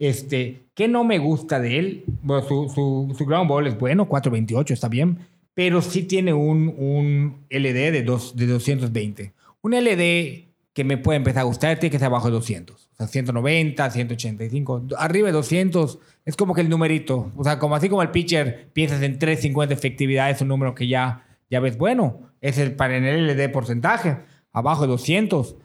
Este, 0.00 0.64
¿Qué 0.74 0.88
no 0.88 1.04
me 1.04 1.18
gusta 1.18 1.60
de 1.60 1.78
él? 1.78 2.04
Bueno, 2.22 2.42
su, 2.46 2.68
su, 2.68 3.14
su 3.16 3.24
ground 3.24 3.48
ball 3.48 3.68
es 3.68 3.78
bueno, 3.78 4.08
428, 4.08 4.74
está 4.74 4.88
bien, 4.88 5.18
pero 5.54 5.80
sí 5.80 6.02
tiene 6.02 6.32
un, 6.34 6.74
un 6.76 7.46
LD 7.48 7.92
de, 7.92 8.02
dos, 8.02 8.34
de 8.34 8.48
220. 8.48 9.32
Un 9.62 9.72
LD 9.72 10.53
que 10.74 10.82
me 10.82 10.98
puede 10.98 11.18
empezar 11.18 11.42
a 11.42 11.44
gustar, 11.44 11.78
tiene 11.78 11.92
que 11.92 11.98
ser 11.98 12.06
abajo 12.06 12.26
de 12.26 12.32
200. 12.32 12.76
O 12.76 12.96
sea, 12.96 13.06
190, 13.06 13.90
185. 13.90 14.88
Arriba 14.98 15.28
de 15.28 15.32
200 15.32 15.98
es 16.24 16.36
como 16.36 16.52
que 16.52 16.60
el 16.60 16.68
numerito. 16.68 17.32
O 17.36 17.44
sea, 17.44 17.60
como 17.60 17.76
así 17.76 17.88
como 17.88 18.02
el 18.02 18.10
pitcher 18.10 18.70
piensas 18.72 19.00
en 19.02 19.18
350 19.18 19.72
efectividad, 19.72 20.30
es 20.30 20.40
un 20.40 20.48
número 20.48 20.74
que 20.74 20.88
ya, 20.88 21.26
ya 21.48 21.60
ves 21.60 21.78
bueno. 21.78 22.32
Es 22.40 22.58
el 22.58 22.74
para 22.74 22.96
en 22.96 23.04
el 23.04 23.28
LD 23.28 23.52
porcentaje. 23.52 24.18
Abajo 24.52 24.82
de 24.82 24.88
200 24.88 25.56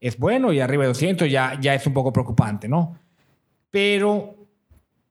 es 0.00 0.18
bueno 0.18 0.52
y 0.52 0.60
arriba 0.60 0.82
de 0.82 0.88
200 0.88 1.30
ya, 1.30 1.58
ya 1.60 1.74
es 1.74 1.86
un 1.86 1.94
poco 1.94 2.12
preocupante, 2.12 2.68
¿no? 2.68 2.98
Pero, 3.70 4.36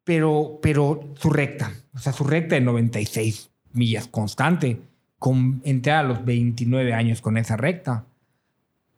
pero, 0.03 0.59
pero 0.61 1.13
su 1.15 1.31
recta, 1.31 1.71
o 1.93 1.99
sea, 1.99 2.13
su 2.13 2.23
recta 2.23 2.55
de 2.55 2.61
96 2.61 3.49
millas 3.73 4.07
constante, 4.07 4.81
con 5.19 5.61
entrar 5.63 6.05
a 6.05 6.07
los 6.07 6.25
29 6.25 6.93
años 6.93 7.21
con 7.21 7.37
esa 7.37 7.57
recta. 7.57 8.05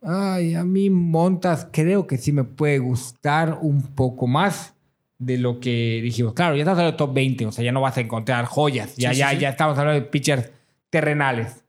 Ay, 0.02 0.54
a 0.54 0.64
mí 0.64 0.88
Montas 0.90 1.68
creo 1.70 2.06
que 2.06 2.16
sí 2.18 2.32
me 2.32 2.44
puede 2.44 2.78
gustar 2.78 3.58
un 3.60 3.82
poco 3.82 4.26
más 4.26 4.74
de 5.18 5.36
lo 5.36 5.60
que 5.60 6.00
dijimos. 6.02 6.32
Claro, 6.32 6.54
ya 6.56 6.60
estamos 6.62 6.78
hablando 6.78 6.92
de 6.92 6.98
top 6.98 7.12
20, 7.14 7.46
o 7.46 7.52
sea, 7.52 7.64
ya 7.64 7.72
no 7.72 7.82
vas 7.82 7.96
a 7.98 8.00
encontrar 8.00 8.46
joyas, 8.46 8.96
ya, 8.96 9.10
Sí, 9.10 9.16
sí, 9.16 9.20
ya, 9.20 9.30
sí. 9.30 9.38
ya 9.38 9.48
estamos 9.50 9.76
hablando 9.78 10.00
de 10.00 10.06
pitchers 10.06 10.50
terrenales. 10.88 11.62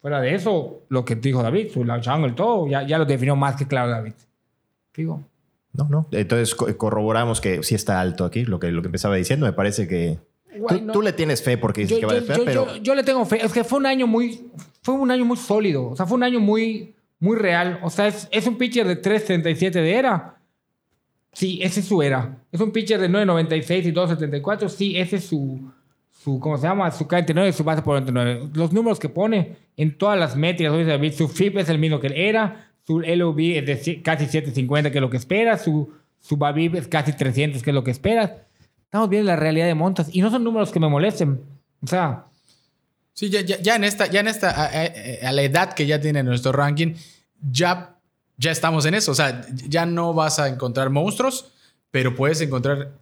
Fuera 0.00 0.20
de 0.20 0.34
eso, 0.34 0.80
lo 0.88 1.04
que 1.04 1.14
dijo 1.14 1.42
David, 1.44 1.68
su 1.72 1.84
launch 1.84 2.08
angle, 2.08 2.32
todo, 2.32 2.66
ya, 2.66 2.82
ya 2.84 2.98
lo 2.98 3.04
definió 3.04 3.36
más 3.36 3.54
que 3.54 3.66
claro 3.68 3.90
David. 3.90 4.14
Digo, 4.96 5.22
No, 5.74 5.88
no. 5.88 6.06
Entonces 6.10 6.54
co- 6.56 6.76
corroboramos 6.76 7.40
que 7.40 7.62
sí 7.62 7.76
está 7.76 8.00
alto 8.00 8.24
aquí, 8.24 8.44
lo 8.44 8.58
que, 8.58 8.72
lo 8.72 8.82
que 8.82 8.88
empezaba 8.88 9.14
diciendo. 9.14 9.46
Me 9.46 9.52
parece 9.52 9.86
que. 9.86 10.18
Guay, 10.58 10.80
tú, 10.80 10.84
no. 10.86 10.92
tú 10.92 11.02
le 11.02 11.12
tienes 11.14 11.40
fe 11.42 11.56
porque 11.56 11.82
dices 11.82 11.96
yo, 11.96 12.00
que 12.00 12.06
va 12.06 12.12
yo- 12.14 12.20
de 12.20 12.26
fe, 12.26 12.38
yo- 12.40 12.44
pero. 12.44 12.76
yo 12.76 12.94
le 12.96 13.04
tengo 13.04 13.24
fe. 13.24 13.42
Es 13.46 13.52
que 13.52 13.62
fue 13.64 13.78
un 13.78 13.86
año 13.86 14.06
muy, 14.08 14.50
fue 14.82 14.96
un 14.96 15.10
año 15.12 15.24
muy 15.24 15.36
sólido. 15.38 15.88
O 15.88 15.96
sea, 15.96 16.04
fue 16.04 16.16
un 16.16 16.24
año 16.24 16.40
muy, 16.40 16.94
muy 17.22 17.36
real. 17.36 17.78
O 17.82 17.88
sea, 17.88 18.08
es, 18.08 18.28
es 18.32 18.46
un 18.48 18.58
pitcher 18.58 18.86
de 18.86 19.00
3.37 19.00 19.70
de 19.70 19.94
era. 19.94 20.40
Sí, 21.32 21.60
ese 21.62 21.78
es 21.78 21.86
su 21.86 22.02
era. 22.02 22.42
Es 22.50 22.60
un 22.60 22.72
pitcher 22.72 23.00
de 23.00 23.08
9.96 23.08 23.84
y 23.86 23.92
2.74. 23.92 24.68
Sí, 24.68 24.98
ese 24.98 25.16
es 25.16 25.24
su, 25.24 25.70
su, 26.10 26.40
¿cómo 26.40 26.58
se 26.58 26.66
llama? 26.66 26.90
Su 26.90 27.06
K29 27.06 27.48
y 27.48 27.52
su 27.52 27.62
base 27.62 27.80
por 27.80 27.94
99. 28.00 28.50
Los 28.54 28.72
números 28.72 28.98
que 28.98 29.08
pone 29.08 29.56
en 29.76 29.96
todas 29.96 30.18
las 30.18 30.34
métricas, 30.34 30.74
su 31.16 31.28
FIP 31.28 31.58
es 31.58 31.68
el 31.68 31.78
mismo 31.78 32.00
que 32.00 32.08
él 32.08 32.14
era. 32.16 32.72
Su 32.84 32.98
LOB 32.98 33.38
es 33.38 33.66
de 33.66 34.02
casi 34.02 34.26
750, 34.26 34.90
que 34.90 34.98
es 34.98 35.02
lo 35.02 35.08
que 35.08 35.16
esperas. 35.16 35.62
Su, 35.62 35.92
su 36.18 36.36
BABIP 36.36 36.74
es 36.74 36.88
casi 36.88 37.12
300, 37.12 37.62
que 37.62 37.70
es 37.70 37.74
lo 37.74 37.84
que 37.84 37.92
esperas. 37.92 38.32
Estamos 38.82 39.08
viendo 39.08 39.28
la 39.28 39.36
realidad 39.36 39.66
de 39.66 39.76
Montas. 39.76 40.12
Y 40.12 40.22
no 40.22 40.28
son 40.28 40.42
números 40.42 40.72
que 40.72 40.80
me 40.80 40.88
molesten. 40.88 41.40
O 41.82 41.86
sea, 41.86 42.26
Sí, 43.14 43.28
ya, 43.30 43.40
ya, 43.42 43.58
ya 43.60 43.76
en 43.76 43.84
esta, 43.84 44.06
ya 44.06 44.20
en 44.20 44.28
esta 44.28 44.50
a, 44.50 44.64
a- 44.64 45.28
a 45.28 45.32
la 45.32 45.42
edad 45.42 45.72
que 45.74 45.86
ya 45.86 46.00
tiene 46.00 46.22
nuestro 46.22 46.52
ranking, 46.52 46.94
ya, 47.50 47.96
ya 48.38 48.50
estamos 48.50 48.86
en 48.86 48.94
eso. 48.94 49.12
O 49.12 49.14
sea, 49.14 49.46
ya 49.68 49.84
no 49.86 50.14
vas 50.14 50.38
a 50.38 50.48
encontrar 50.48 50.90
monstruos, 50.90 51.52
pero 51.90 52.14
puedes 52.16 52.40
encontrar 52.40 52.92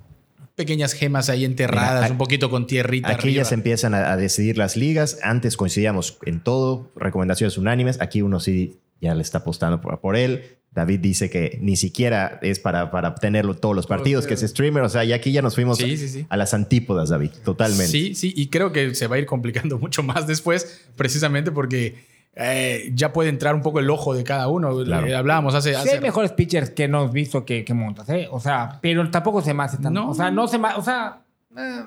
pequeñas 0.56 0.92
gemas 0.92 1.30
ahí 1.30 1.44
enterradas, 1.44 2.02
Mira, 2.02 2.12
un 2.12 2.18
poquito 2.18 2.50
con 2.50 2.66
tierrita. 2.66 3.08
Aquí 3.08 3.28
arriba. 3.28 3.42
ya 3.42 3.44
se 3.48 3.54
empiezan 3.54 3.94
a, 3.94 4.12
a 4.12 4.16
decidir 4.16 4.58
las 4.58 4.76
ligas. 4.76 5.18
Antes 5.22 5.56
coincidíamos 5.56 6.18
en 6.26 6.40
todo, 6.40 6.90
recomendaciones 6.96 7.56
unánimes. 7.56 8.00
Aquí 8.00 8.20
uno 8.20 8.40
sí 8.40 8.78
ya 9.00 9.14
le 9.14 9.22
está 9.22 9.38
apostando 9.38 9.80
por, 9.80 10.00
por 10.00 10.16
él. 10.16 10.58
David 10.72 11.00
dice 11.00 11.28
que 11.30 11.58
ni 11.60 11.76
siquiera 11.76 12.38
es 12.42 12.60
para, 12.60 12.90
para 12.92 13.08
obtenerlo 13.08 13.54
todos 13.54 13.74
los 13.74 13.86
partidos, 13.88 14.26
que 14.26 14.34
es 14.34 14.40
streamer. 14.40 14.84
O 14.84 14.88
sea, 14.88 15.04
y 15.04 15.12
aquí 15.12 15.32
ya 15.32 15.42
nos 15.42 15.56
fuimos 15.56 15.78
Sí, 15.78 15.96
sí, 15.96 16.08
sí. 16.08 16.26
a 16.28 16.36
las 16.36 16.54
antípodas, 16.54 17.08
David, 17.08 17.30
totalmente. 17.44 17.88
Sí, 17.88 18.14
sí, 18.14 18.32
y 18.36 18.48
creo 18.48 18.70
que 18.72 18.94
se 18.94 19.08
va 19.08 19.16
a 19.16 19.18
ir 19.18 19.26
complicando 19.26 19.78
mucho 19.80 20.02
más 20.04 20.26
después, 20.28 20.86
precisamente 20.94 21.50
porque 21.50 22.08
eh, 22.36 22.92
ya 22.94 23.12
puede 23.12 23.30
entrar 23.30 23.56
un 23.56 23.62
poco 23.62 23.80
el 23.80 23.90
ojo 23.90 24.14
de 24.14 24.22
cada 24.22 24.46
uno. 24.46 24.84
Claro. 24.84 25.06
Eh, 25.08 25.14
hablábamos 25.16 25.56
hace. 25.56 25.70
Sí 25.70 25.74
hace- 25.76 25.90
hay 25.94 26.00
mejores 26.00 26.30
pitchers 26.32 26.70
que 26.70 26.86
no 26.86 27.00
hemos 27.00 27.12
visto 27.12 27.44
que, 27.44 27.64
que 27.64 27.74
Montas, 27.74 28.08
¿eh? 28.08 28.28
O 28.30 28.38
sea, 28.38 28.78
pero 28.80 29.10
tampoco 29.10 29.42
se 29.42 29.52
me 29.52 29.64
hace 29.64 29.78
tan... 29.78 29.92
No. 29.92 30.10
O 30.10 30.14
sea, 30.14 30.30
no 30.30 30.46
se 30.46 30.58
me... 30.58 30.68
O 30.76 30.82
sea... 30.82 31.24
eh, 31.56 31.82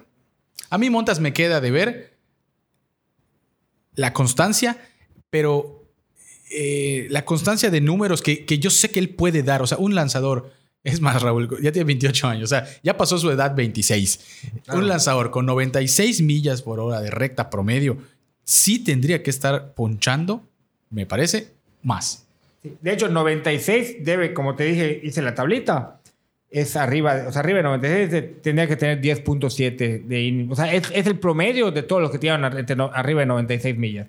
A 0.70 0.78
mí 0.78 0.90
Montas 0.90 1.22
me 1.22 1.32
queda 1.32 1.62
de 1.62 1.72
ver 1.72 2.13
la 3.96 4.12
constancia, 4.12 4.78
pero 5.30 5.83
eh, 6.53 7.07
la 7.10 7.25
constancia 7.25 7.69
de 7.69 7.81
números 7.81 8.22
que, 8.22 8.45
que 8.45 8.60
yo 8.60 8.69
sé 8.69 8.89
que 8.91 9.00
él 9.00 9.10
puede 9.10 9.43
dar. 9.43 9.62
O 9.62 9.67
sea, 9.67 9.77
un 9.77 9.95
lanzador, 9.95 10.51
es 10.83 11.01
más, 11.01 11.22
Raúl, 11.22 11.50
ya 11.62 11.72
tiene 11.72 11.86
28 11.86 12.27
años, 12.27 12.43
o 12.45 12.48
sea, 12.48 12.67
ya 12.83 12.95
pasó 12.98 13.17
su 13.17 13.29
edad 13.31 13.55
26. 13.55 14.19
Un 14.74 14.88
lanzador 14.88 15.31
con 15.31 15.45
96 15.45 16.22
millas 16.22 16.62
por 16.62 16.79
hora 16.79 17.01
de 17.01 17.10
recta 17.12 17.50
promedio, 17.50 17.98
sí 18.43 18.79
tendría 18.83 19.24
que 19.24 19.29
estar 19.29 19.74
ponchando, 19.74 20.43
me 20.89 21.05
parece, 21.05 21.48
más. 21.81 22.25
De 22.81 22.93
hecho, 22.93 23.10
96 23.10 23.98
debe, 24.05 24.33
como 24.33 24.55
te 24.55 24.63
dije, 24.65 25.01
hice 25.03 25.22
la 25.22 25.36
tablita. 25.36 26.00
Es 26.50 26.75
arriba, 26.75 27.25
o 27.27 27.31
sea, 27.31 27.39
arriba 27.41 27.57
de 27.57 27.63
96 27.63 28.12
de- 28.12 28.22
tendría 28.22 28.67
que 28.67 28.75
tener 28.75 29.01
10.7 29.01 30.03
de. 30.05 30.48
O 30.50 30.55
sea, 30.55 30.72
es, 30.72 30.83
es 30.93 31.07
el 31.07 31.17
promedio 31.17 31.72
de 31.72 31.81
todos 31.81 32.00
los 32.01 32.12
que 32.12 32.19
tiran 32.19 32.43
entre 32.57 32.75
arriba 32.93 33.22
de 33.22 33.25
96 33.25 33.75
millas. 33.77 34.07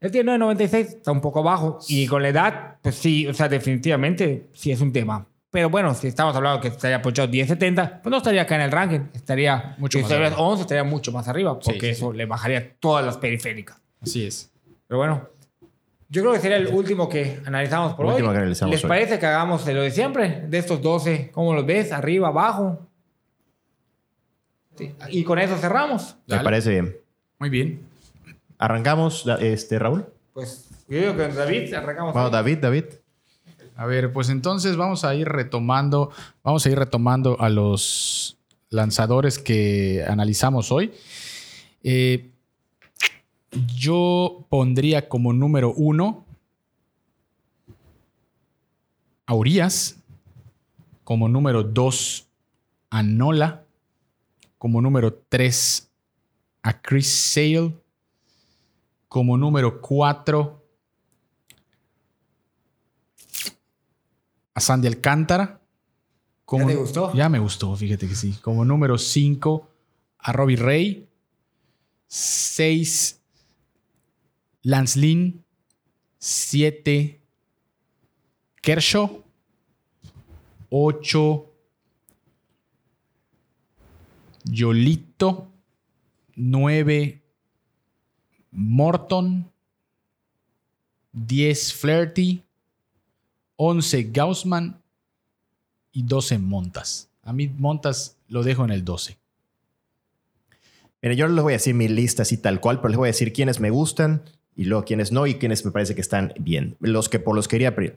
Él 0.00 0.10
tiene 0.10 0.36
9.96, 0.36 0.74
está 0.74 1.12
un 1.12 1.20
poco 1.20 1.42
bajo. 1.42 1.78
Y 1.88 2.06
con 2.06 2.22
la 2.22 2.28
edad, 2.28 2.76
pues 2.82 2.94
sí, 2.96 3.26
o 3.26 3.34
sea, 3.34 3.48
definitivamente 3.48 4.46
sí 4.52 4.70
es 4.70 4.80
un 4.80 4.92
tema. 4.92 5.26
Pero 5.50 5.70
bueno, 5.70 5.94
si 5.94 6.08
estamos 6.08 6.36
hablando 6.36 6.60
que 6.60 6.68
estaría 6.68 7.00
ponchado 7.00 7.28
10.70, 7.32 8.02
pues 8.02 8.10
no 8.10 8.18
estaría 8.18 8.42
acá 8.42 8.56
en 8.56 8.60
el 8.62 8.70
ranking. 8.70 9.00
Estaría, 9.14 9.74
Mucho 9.78 9.98
si 9.98 10.02
más 10.02 10.10
estuvieras 10.10 10.32
arriba. 10.34 10.48
11, 10.48 10.60
estaría 10.62 10.84
mucho 10.84 11.12
más 11.12 11.28
arriba, 11.28 11.58
Sí, 11.62 11.70
porque 11.70 11.80
sí, 11.94 12.02
eso 12.02 12.12
le 12.12 12.26
bajaría 12.26 12.74
todas 12.78 13.04
las 13.06 13.16
periféricas. 13.16 13.80
Así 14.02 14.26
es. 14.26 14.52
Pero 14.86 14.98
bueno, 14.98 15.28
yo 16.10 16.20
creo 16.22 16.34
que 16.34 16.40
sería 16.40 16.58
el 16.58 16.66
último 16.68 17.08
que 17.08 17.40
analizamos 17.46 17.94
por 17.94 18.04
Último 18.06 18.28
hoy. 18.28 18.34
que 18.34 18.38
analizamos 18.40 18.74
¿Les 18.74 18.84
hoy. 18.84 18.88
parece 18.88 19.18
que 19.18 19.26
hagamos 19.26 19.64
de 19.64 19.72
lo 19.74 19.80
de 19.82 19.90
siempre? 19.90 20.44
De 20.46 20.58
estos 20.58 20.82
12, 20.82 21.30
¿cómo 21.32 21.54
los 21.54 21.64
ves? 21.64 21.90
Arriba, 21.90 22.28
abajo. 22.28 22.86
Sí, 24.76 24.94
Y 25.08 25.24
con 25.24 25.38
eso 25.38 25.56
cerramos. 25.56 26.16
Me 26.26 26.34
Dale. 26.36 26.44
parece 26.44 26.70
bien. 26.70 26.96
Muy 27.38 27.48
bien. 27.48 27.80
Arrancamos, 28.58 29.26
este, 29.40 29.78
Raúl. 29.78 30.06
Pues 30.32 30.68
yo 30.88 30.98
digo 30.98 31.16
que 31.16 31.26
con 31.26 31.36
David 31.36 31.72
arrancamos. 31.74 32.12
Bueno. 32.12 32.30
David, 32.30 32.58
David. 32.58 32.84
A 33.76 33.84
ver, 33.84 34.12
pues 34.12 34.30
entonces 34.30 34.76
vamos 34.76 35.04
a 35.04 35.14
ir 35.14 35.28
retomando, 35.28 36.10
vamos 36.42 36.64
a 36.64 36.70
ir 36.70 36.78
retomando 36.78 37.38
a 37.40 37.50
los 37.50 38.38
lanzadores 38.70 39.38
que 39.38 40.04
analizamos 40.08 40.72
hoy. 40.72 40.92
Eh, 41.82 42.30
yo 43.76 44.46
pondría 44.48 45.08
como 45.08 45.32
número 45.32 45.72
uno 45.72 46.24
a 49.26 49.34
Urias, 49.34 49.96
como 51.04 51.28
número 51.28 51.62
dos 51.62 52.28
a 52.90 53.02
Nola, 53.02 53.64
como 54.58 54.80
número 54.80 55.14
tres 55.28 55.90
a 56.62 56.80
Chris 56.80 57.08
Sale, 57.08 57.74
como 59.08 59.36
número 59.36 59.80
cuatro 59.80 60.66
a 64.56 64.60
Sandy 64.60 64.88
Alcántara. 64.88 65.60
Como, 66.46 66.66
te 66.66 66.76
gustó? 66.76 67.12
Ya 67.12 67.28
me 67.28 67.38
gustó, 67.38 67.76
fíjate 67.76 68.08
que 68.08 68.14
sí. 68.14 68.32
Como 68.40 68.64
número 68.64 68.96
5 68.96 69.68
a 70.18 70.32
Robbie 70.32 70.56
Ray. 70.56 71.08
6 72.06 73.20
Lance 74.62 74.98
Lynn. 74.98 75.44
7 76.18 77.20
Kershaw. 78.62 79.24
8 80.70 81.52
Yolito. 84.44 85.52
9 86.36 87.25
Morton. 88.56 89.50
10 91.12 91.72
Flaherty. 91.74 92.42
11 93.56 94.10
Gaussman 94.12 94.82
y 95.92 96.02
12 96.02 96.38
Montas. 96.38 97.08
A 97.22 97.32
mí 97.32 97.48
Montas 97.48 98.16
lo 98.28 98.42
dejo 98.42 98.64
en 98.64 98.70
el 98.70 98.84
12. 98.84 99.16
Mira, 101.00 101.14
yo 101.14 101.26
les 101.28 101.42
voy 101.42 101.52
a 101.54 101.56
decir 101.56 101.74
mi 101.74 101.88
lista 101.88 102.22
así 102.22 102.36
tal 102.36 102.60
cual, 102.60 102.78
pero 102.78 102.88
les 102.90 102.98
voy 102.98 103.06
a 103.06 103.12
decir 103.12 103.32
quiénes 103.32 103.60
me 103.60 103.70
gustan 103.70 104.22
y 104.56 104.64
luego 104.64 104.84
quiénes 104.84 105.10
no 105.12 105.26
y 105.26 105.36
quiénes 105.36 105.64
me 105.64 105.70
parece 105.70 105.94
que 105.94 106.00
están 106.02 106.34
bien. 106.38 106.76
Los 106.80 107.08
que 107.08 107.18
por 107.18 107.34
los 107.34 107.48
quería, 107.48 107.74
pri- 107.74 107.94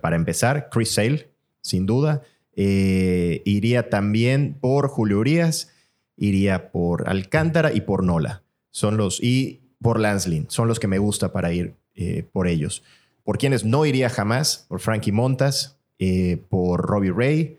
para 0.00 0.14
empezar, 0.16 0.68
Chris 0.70 0.92
Sale, 0.94 1.28
sin 1.60 1.86
duda. 1.86 2.22
Eh, 2.54 3.42
iría 3.44 3.90
también 3.90 4.56
por 4.60 4.88
Julio 4.88 5.18
Urias, 5.18 5.72
iría 6.16 6.70
por 6.70 7.08
Alcántara 7.08 7.72
y 7.72 7.80
por 7.80 8.04
Nola. 8.04 8.42
Son 8.70 8.96
los, 8.96 9.20
y 9.22 9.60
por 9.84 10.00
Lance 10.00 10.30
Lynn. 10.30 10.46
Son 10.48 10.66
los 10.66 10.80
que 10.80 10.88
me 10.88 10.96
gusta 10.96 11.30
para 11.30 11.52
ir 11.52 11.74
eh, 11.94 12.24
por 12.32 12.48
ellos. 12.48 12.82
Por 13.22 13.36
quienes 13.36 13.66
no 13.66 13.84
iría 13.84 14.08
jamás, 14.08 14.64
por 14.66 14.80
Frankie 14.80 15.12
Montas, 15.12 15.78
eh, 15.98 16.42
por 16.48 16.80
Robbie 16.80 17.12
Ray 17.12 17.58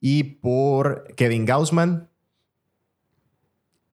y 0.00 0.24
por 0.24 1.14
Kevin 1.14 1.44
Gaussman 1.44 2.08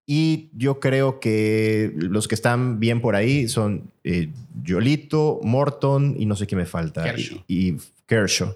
Y 0.07 0.49
yo 0.53 0.79
creo 0.79 1.19
que 1.19 1.93
los 1.95 2.27
que 2.27 2.33
están 2.33 2.79
bien 2.79 2.99
por 2.99 3.15
ahí 3.15 3.47
son 3.47 3.91
eh, 4.03 4.29
Yolito, 4.63 5.39
Morton 5.43 6.15
y 6.17 6.25
no 6.25 6.35
sé 6.35 6.47
qué 6.47 6.55
me 6.55 6.65
falta. 6.65 7.03
Kershaw. 7.03 7.43
Y, 7.47 7.73
y 7.73 7.77
Kershaw. 8.07 8.55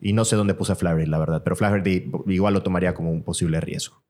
Y 0.00 0.14
no 0.14 0.24
sé 0.24 0.36
dónde 0.36 0.54
puse 0.54 0.72
a 0.72 0.76
Flaherty, 0.76 1.10
la 1.10 1.18
verdad. 1.18 1.42
Pero 1.44 1.56
Flaherty 1.56 2.10
igual 2.28 2.54
lo 2.54 2.62
tomaría 2.62 2.94
como 2.94 3.10
un 3.10 3.22
posible 3.22 3.60
riesgo. 3.60 4.02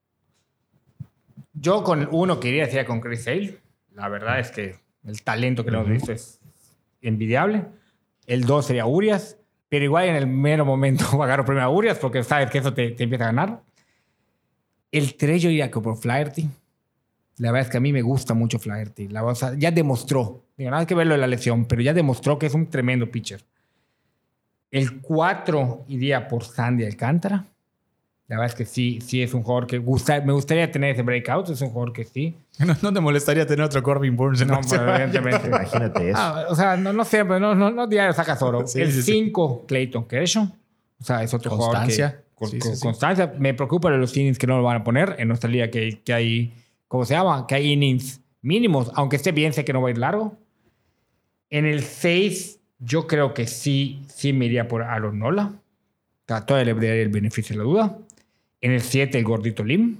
Yo 1.52 1.83
con 1.83 2.09
uno 2.12 2.38
que 2.38 2.50
iría 2.50 2.66
sería 2.66 2.87
con 2.87 3.00
Chris 3.00 3.25
Sale. 3.25 3.63
La 3.95 4.09
verdad 4.09 4.41
es 4.41 4.51
que 4.51 4.77
el 5.05 5.23
talento 5.23 5.65
que 5.65 5.71
le 5.71 5.79
hemos 5.79 5.89
visto 5.89 6.13
es 6.13 6.41
envidiable. 7.01 7.67
El 8.27 8.45
dos 8.45 8.67
sería 8.67 8.87
Urias. 8.87 9.39
Pero 9.69 9.87
igual 9.87 10.05
en 10.05 10.17
el 10.17 10.27
mero 10.27 10.65
momento 10.65 11.05
agarro 11.23 11.45
primero 11.45 11.67
a 11.67 11.71
Urias 11.71 11.99
porque 11.99 12.23
sabes 12.23 12.51
que 12.51 12.59
eso 12.59 12.73
te, 12.73 12.91
te 12.93 13.05
empieza 13.05 13.25
a 13.25 13.29
ganar. 13.29 13.63
El 14.93 15.17
3 15.17 15.43
yo 15.43 15.51
iría 15.51 15.71
por 15.71 15.97
Flaherty. 15.97 16.49
La 17.39 17.51
verdad 17.51 17.67
es 17.67 17.73
que 17.73 17.79
a 17.79 17.81
mí 17.81 17.93
me 17.93 18.03
gusta 18.03 18.33
mucho 18.35 18.61
Flaherty. 18.61 19.09
La, 19.09 19.25
o 19.25 19.35
sea, 19.35 19.55
ya 19.55 19.73
demostró. 19.73 20.45
Digo, 20.57 20.71
nada 20.71 20.87
que 20.87 20.95
verlo 20.95 21.15
en 21.15 21.21
la 21.21 21.27
lesión, 21.27 21.65
pero 21.65 21.83
ya 21.83 21.93
demostró 21.93 22.39
que 22.39 22.47
es 22.47 22.55
un 22.55 22.71
tremendo 22.71 23.11
pitcher. 23.11 23.45
El 24.71 25.01
4 25.01 25.87
iría 25.89 26.29
por 26.29 26.45
Sandy 26.45 26.85
Alcántara. 26.85 27.45
La 28.35 28.41
verdad 28.41 28.59
es 28.59 28.59
que 28.59 28.64
sí, 28.64 28.99
sí 29.00 29.23
es 29.23 29.33
un 29.33 29.45
jugador 29.45 29.69
que 29.69 29.79
gusta, 29.79 30.21
me 30.23 30.33
gustaría 30.33 30.69
tener 30.73 30.91
ese 30.91 31.03
breakout. 31.03 31.50
Es 31.50 31.61
un 31.61 31.69
jugador 31.71 31.93
que 31.93 32.03
sí. 32.03 32.35
No, 32.59 32.75
no 32.83 32.93
te 32.93 32.99
molestaría 32.99 33.47
tener 33.47 33.64
otro 33.64 33.81
Corbin 33.81 34.17
Burns 34.17 34.41
en 34.41 34.49
No, 34.49 34.59
evidentemente. 34.61 35.47
Imagínate 35.47 36.11
eso. 36.11 36.19
Ah, 36.21 36.47
o 36.49 36.55
sea, 36.57 36.76
no, 36.76 36.93
no 36.93 37.05
siempre, 37.05 37.38
no, 37.38 37.55
no, 37.55 37.71
no 37.71 37.87
diario 37.87 38.12
sacas 38.12 38.43
oro. 38.43 38.67
Sí, 38.67 38.81
el 38.81 38.91
sí, 38.91 39.03
sí. 39.03 39.12
5, 39.12 39.67
Clayton 39.69 40.09
Kershaw. 40.09 40.49
O 41.00 41.05
sea, 41.05 41.23
es 41.23 41.33
otro 41.33 41.53
Constancia. 41.53 42.09
jugador 42.09 42.19
que... 42.19 42.25
Con, 42.35 42.50
Sí, 42.50 42.59
con. 42.59 42.76
Constancia. 42.81 43.33
Me 43.38 43.55
preocupa 43.55 43.88
de 43.93 43.99
los 43.99 44.17
innings 44.17 44.37
que 44.37 44.49
no 44.49 44.57
lo 44.57 44.64
van 44.64 44.79
a 44.79 44.83
poner 44.83 45.14
en 45.21 45.29
nuestra 45.29 45.49
liga 45.49 45.71
que, 45.71 46.03
que 46.03 46.12
hay... 46.12 46.55
¿Cómo 46.88 47.05
se 47.05 47.14
llama? 47.14 47.47
Que 47.47 47.55
hay 47.55 47.71
innings 47.71 48.21
mínimos. 48.43 48.91
Aunque 48.97 49.14
esté 49.14 49.31
bien, 49.31 49.53
sé 49.53 49.64
que 49.64 49.73
no 49.73 49.81
va 49.81 49.91
a 49.91 49.93
ir 49.93 49.99
largo. 49.99 50.37
En 51.50 51.67
el 51.67 51.85
6, 51.85 52.59
yo 52.81 53.07
creo 53.07 53.33
que 53.33 53.47
sí, 53.47 54.03
sí 54.09 54.33
me 54.33 54.47
iría 54.47 54.67
por 54.67 54.83
Aaron 54.83 55.21
Nola. 55.21 55.53
O 56.25 56.26
sea, 56.26 56.45
Todavía 56.45 56.73
le 56.73 56.81
daría 56.81 57.03
el 57.03 57.11
beneficio 57.11 57.55
de 57.55 57.59
la 57.59 57.64
duda. 57.64 57.99
En 58.64 58.73
el 58.73 58.80
7, 58.80 59.18
el 59.18 59.25
gordito 59.25 59.62
Lim. 59.62 59.99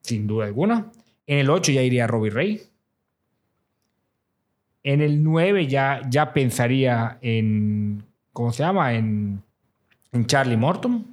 Sin 0.00 0.26
duda 0.26 0.46
alguna. 0.46 0.90
En 1.26 1.38
el 1.40 1.50
8 1.50 1.72
ya 1.72 1.82
iría 1.82 2.06
Robbie 2.06 2.30
Ray. 2.30 2.62
En 4.82 5.02
el 5.02 5.22
9 5.22 5.66
ya, 5.66 6.00
ya 6.08 6.32
pensaría 6.32 7.18
en. 7.20 8.02
¿Cómo 8.32 8.50
se 8.50 8.62
llama? 8.62 8.94
En, 8.94 9.42
en 10.10 10.26
Charlie 10.26 10.56
Morton. 10.56 11.06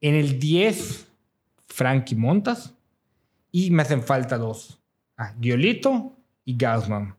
En 0.00 0.16
el 0.16 0.40
10, 0.40 1.06
Frankie 1.68 2.16
Montas. 2.16 2.74
Y 3.52 3.70
me 3.70 3.82
hacen 3.82 4.02
falta 4.02 4.38
dos. 4.38 4.80
Ah, 5.16 5.32
Giolito 5.40 6.12
y 6.44 6.56
Gaussman. 6.56 7.14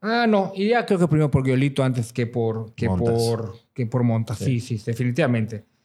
Ah, 0.00 0.26
no. 0.26 0.52
Iría 0.54 0.86
creo 0.86 1.00
que 1.00 1.06
primero 1.06 1.30
por 1.30 1.44
Giolito 1.44 1.84
antes 1.84 2.14
que 2.14 2.26
por, 2.26 2.72
que 2.74 2.88
Montas. 2.88 3.12
por, 3.12 3.56
que 3.74 3.84
por 3.84 4.04
Montas. 4.04 4.38
Sí. 4.38 4.58
Sí. 4.58 4.78
sí, 4.78 4.84
definitivamente. 4.86 5.75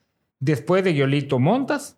Después 0.42 0.84
de 0.84 0.94
Giolito, 0.94 1.40
Montas. 1.40 1.96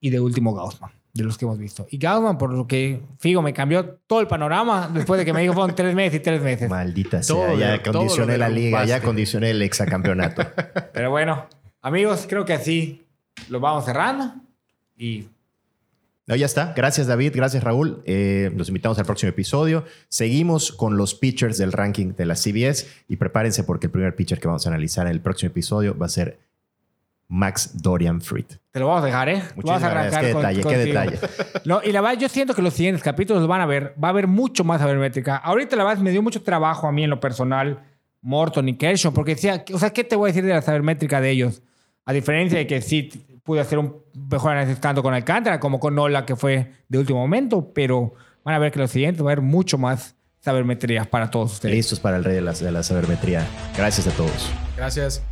Y 0.00 0.10
de 0.10 0.20
último 0.20 0.54
Gaussman. 0.54 0.90
De 1.14 1.24
los 1.24 1.38
que 1.38 1.46
hemos 1.46 1.56
visto. 1.58 1.86
Y 1.90 1.96
Gaussman, 1.96 2.36
por 2.36 2.52
lo 2.52 2.66
que 2.66 3.00
Figo 3.18 3.40
me 3.40 3.54
cambió 3.54 3.98
todo 4.06 4.20
el 4.20 4.26
panorama 4.26 4.90
después 4.92 5.18
de 5.18 5.24
que 5.24 5.32
me 5.32 5.40
dijo 5.40 5.54
fueron 5.54 5.74
tres 5.74 5.94
meses 5.94 6.20
y 6.20 6.22
tres 6.22 6.42
meses. 6.42 6.68
Maldita 6.68 7.22
sea. 7.22 7.54
Ya 7.54 7.82
condicioné 7.82 8.36
la 8.36 8.50
liga, 8.50 8.84
ya 8.84 9.00
condicioné 9.00 9.52
el 9.52 9.62
exacampeonato. 9.62 10.42
Pero 10.92 11.10
bueno, 11.10 11.46
amigos, 11.80 12.26
creo 12.28 12.44
que 12.44 12.52
así 12.52 13.06
lo 13.48 13.60
vamos 13.60 13.86
cerrando. 13.86 14.34
Y 14.98 15.28
No, 16.26 16.36
ya 16.36 16.44
está. 16.44 16.74
Gracias, 16.76 17.06
David. 17.06 17.32
Gracias, 17.34 17.64
Raúl. 17.64 18.02
Eh, 18.04 18.52
los 18.54 18.68
invitamos 18.68 18.98
al 18.98 19.06
próximo 19.06 19.30
episodio. 19.30 19.84
Seguimos 20.08 20.72
con 20.72 20.96
los 20.98 21.14
pitchers 21.14 21.56
del 21.56 21.72
ranking 21.72 22.14
de 22.14 22.26
la 22.26 22.34
CBS 22.34 22.88
y 23.08 23.16
prepárense 23.16 23.64
porque 23.64 23.86
el 23.86 23.92
primer 23.92 24.14
pitcher 24.16 24.38
que 24.40 24.48
vamos 24.48 24.66
a 24.66 24.70
analizar 24.70 25.06
en 25.06 25.12
el 25.12 25.20
próximo 25.20 25.50
episodio 25.50 25.96
va 25.96 26.06
a 26.06 26.10
ser 26.10 26.38
Max 27.28 27.82
Dorian 27.82 28.20
Fried. 28.20 28.44
te 28.70 28.78
lo 28.80 28.86
vamos 28.86 29.02
a 29.02 29.06
dejar, 29.06 29.28
¿eh? 29.28 29.42
Tú 29.48 29.54
Muchísimas 29.56 29.82
vas 29.82 29.90
a 29.90 29.94
gracias. 29.94 30.22
Qué 30.24 30.32
con- 30.32 30.42
detalle, 30.42 30.56
qué 30.58 30.62
contigo. 30.62 30.84
detalle. 31.00 31.18
No, 31.64 31.80
y 31.82 31.90
la 31.92 32.00
verdad, 32.00 32.18
yo 32.20 32.28
siento 32.28 32.54
que 32.54 32.62
los 32.62 32.74
siguientes 32.74 33.02
capítulos 33.02 33.40
los 33.42 33.48
van 33.48 33.60
a 33.60 33.66
ver. 33.66 33.94
Va 34.02 34.08
a 34.08 34.10
haber 34.12 34.26
mucho 34.28 34.62
más 34.64 34.80
sabermétrica. 34.80 35.36
Ahorita, 35.36 35.74
la 35.76 35.84
verdad, 35.84 36.02
me 36.02 36.10
dio 36.12 36.22
mucho 36.22 36.42
trabajo 36.42 36.86
a 36.86 36.92
mí 36.92 37.02
en 37.04 37.10
lo 37.10 37.18
personal, 37.18 37.80
Morton 38.22 38.68
y 38.68 38.74
Kershaw, 38.76 39.12
porque 39.12 39.34
decía, 39.34 39.64
o 39.72 39.78
sea, 39.78 39.90
¿qué 39.90 40.04
te 40.04 40.14
voy 40.16 40.28
a 40.28 40.32
decir 40.32 40.44
de 40.44 40.52
la 40.54 40.62
sabermétrica 40.62 41.20
de 41.20 41.30
ellos? 41.30 41.62
A 42.04 42.12
diferencia 42.12 42.58
de 42.58 42.66
que 42.66 42.80
sí 42.80 43.10
pude 43.42 43.60
hacer 43.60 43.78
un 43.78 43.96
mejor 44.30 44.52
análisis 44.52 44.80
tanto 44.80 45.02
con 45.02 45.12
Alcántara 45.14 45.58
como 45.60 45.80
con 45.80 45.94
Nola, 45.96 46.24
que 46.26 46.36
fue 46.36 46.72
de 46.88 46.98
último 46.98 47.18
momento, 47.18 47.72
pero 47.74 48.14
van 48.44 48.54
a 48.54 48.58
ver 48.58 48.70
que 48.72 48.78
los 48.78 48.90
siguientes 48.90 49.22
va 49.24 49.30
a 49.30 49.32
haber 49.32 49.42
mucho 49.44 49.78
más 49.78 50.14
sabermetría 50.40 51.04
para 51.04 51.30
todos 51.30 51.52
ustedes. 51.54 51.74
Listos 51.74 51.98
para 52.00 52.16
el 52.16 52.24
rey 52.24 52.34
de 52.36 52.40
la, 52.42 52.52
de 52.52 52.70
la 52.72 52.82
sabermetría. 52.84 53.44
Gracias 53.76 54.06
a 54.06 54.10
todos. 54.12 54.50
Gracias. 54.76 55.22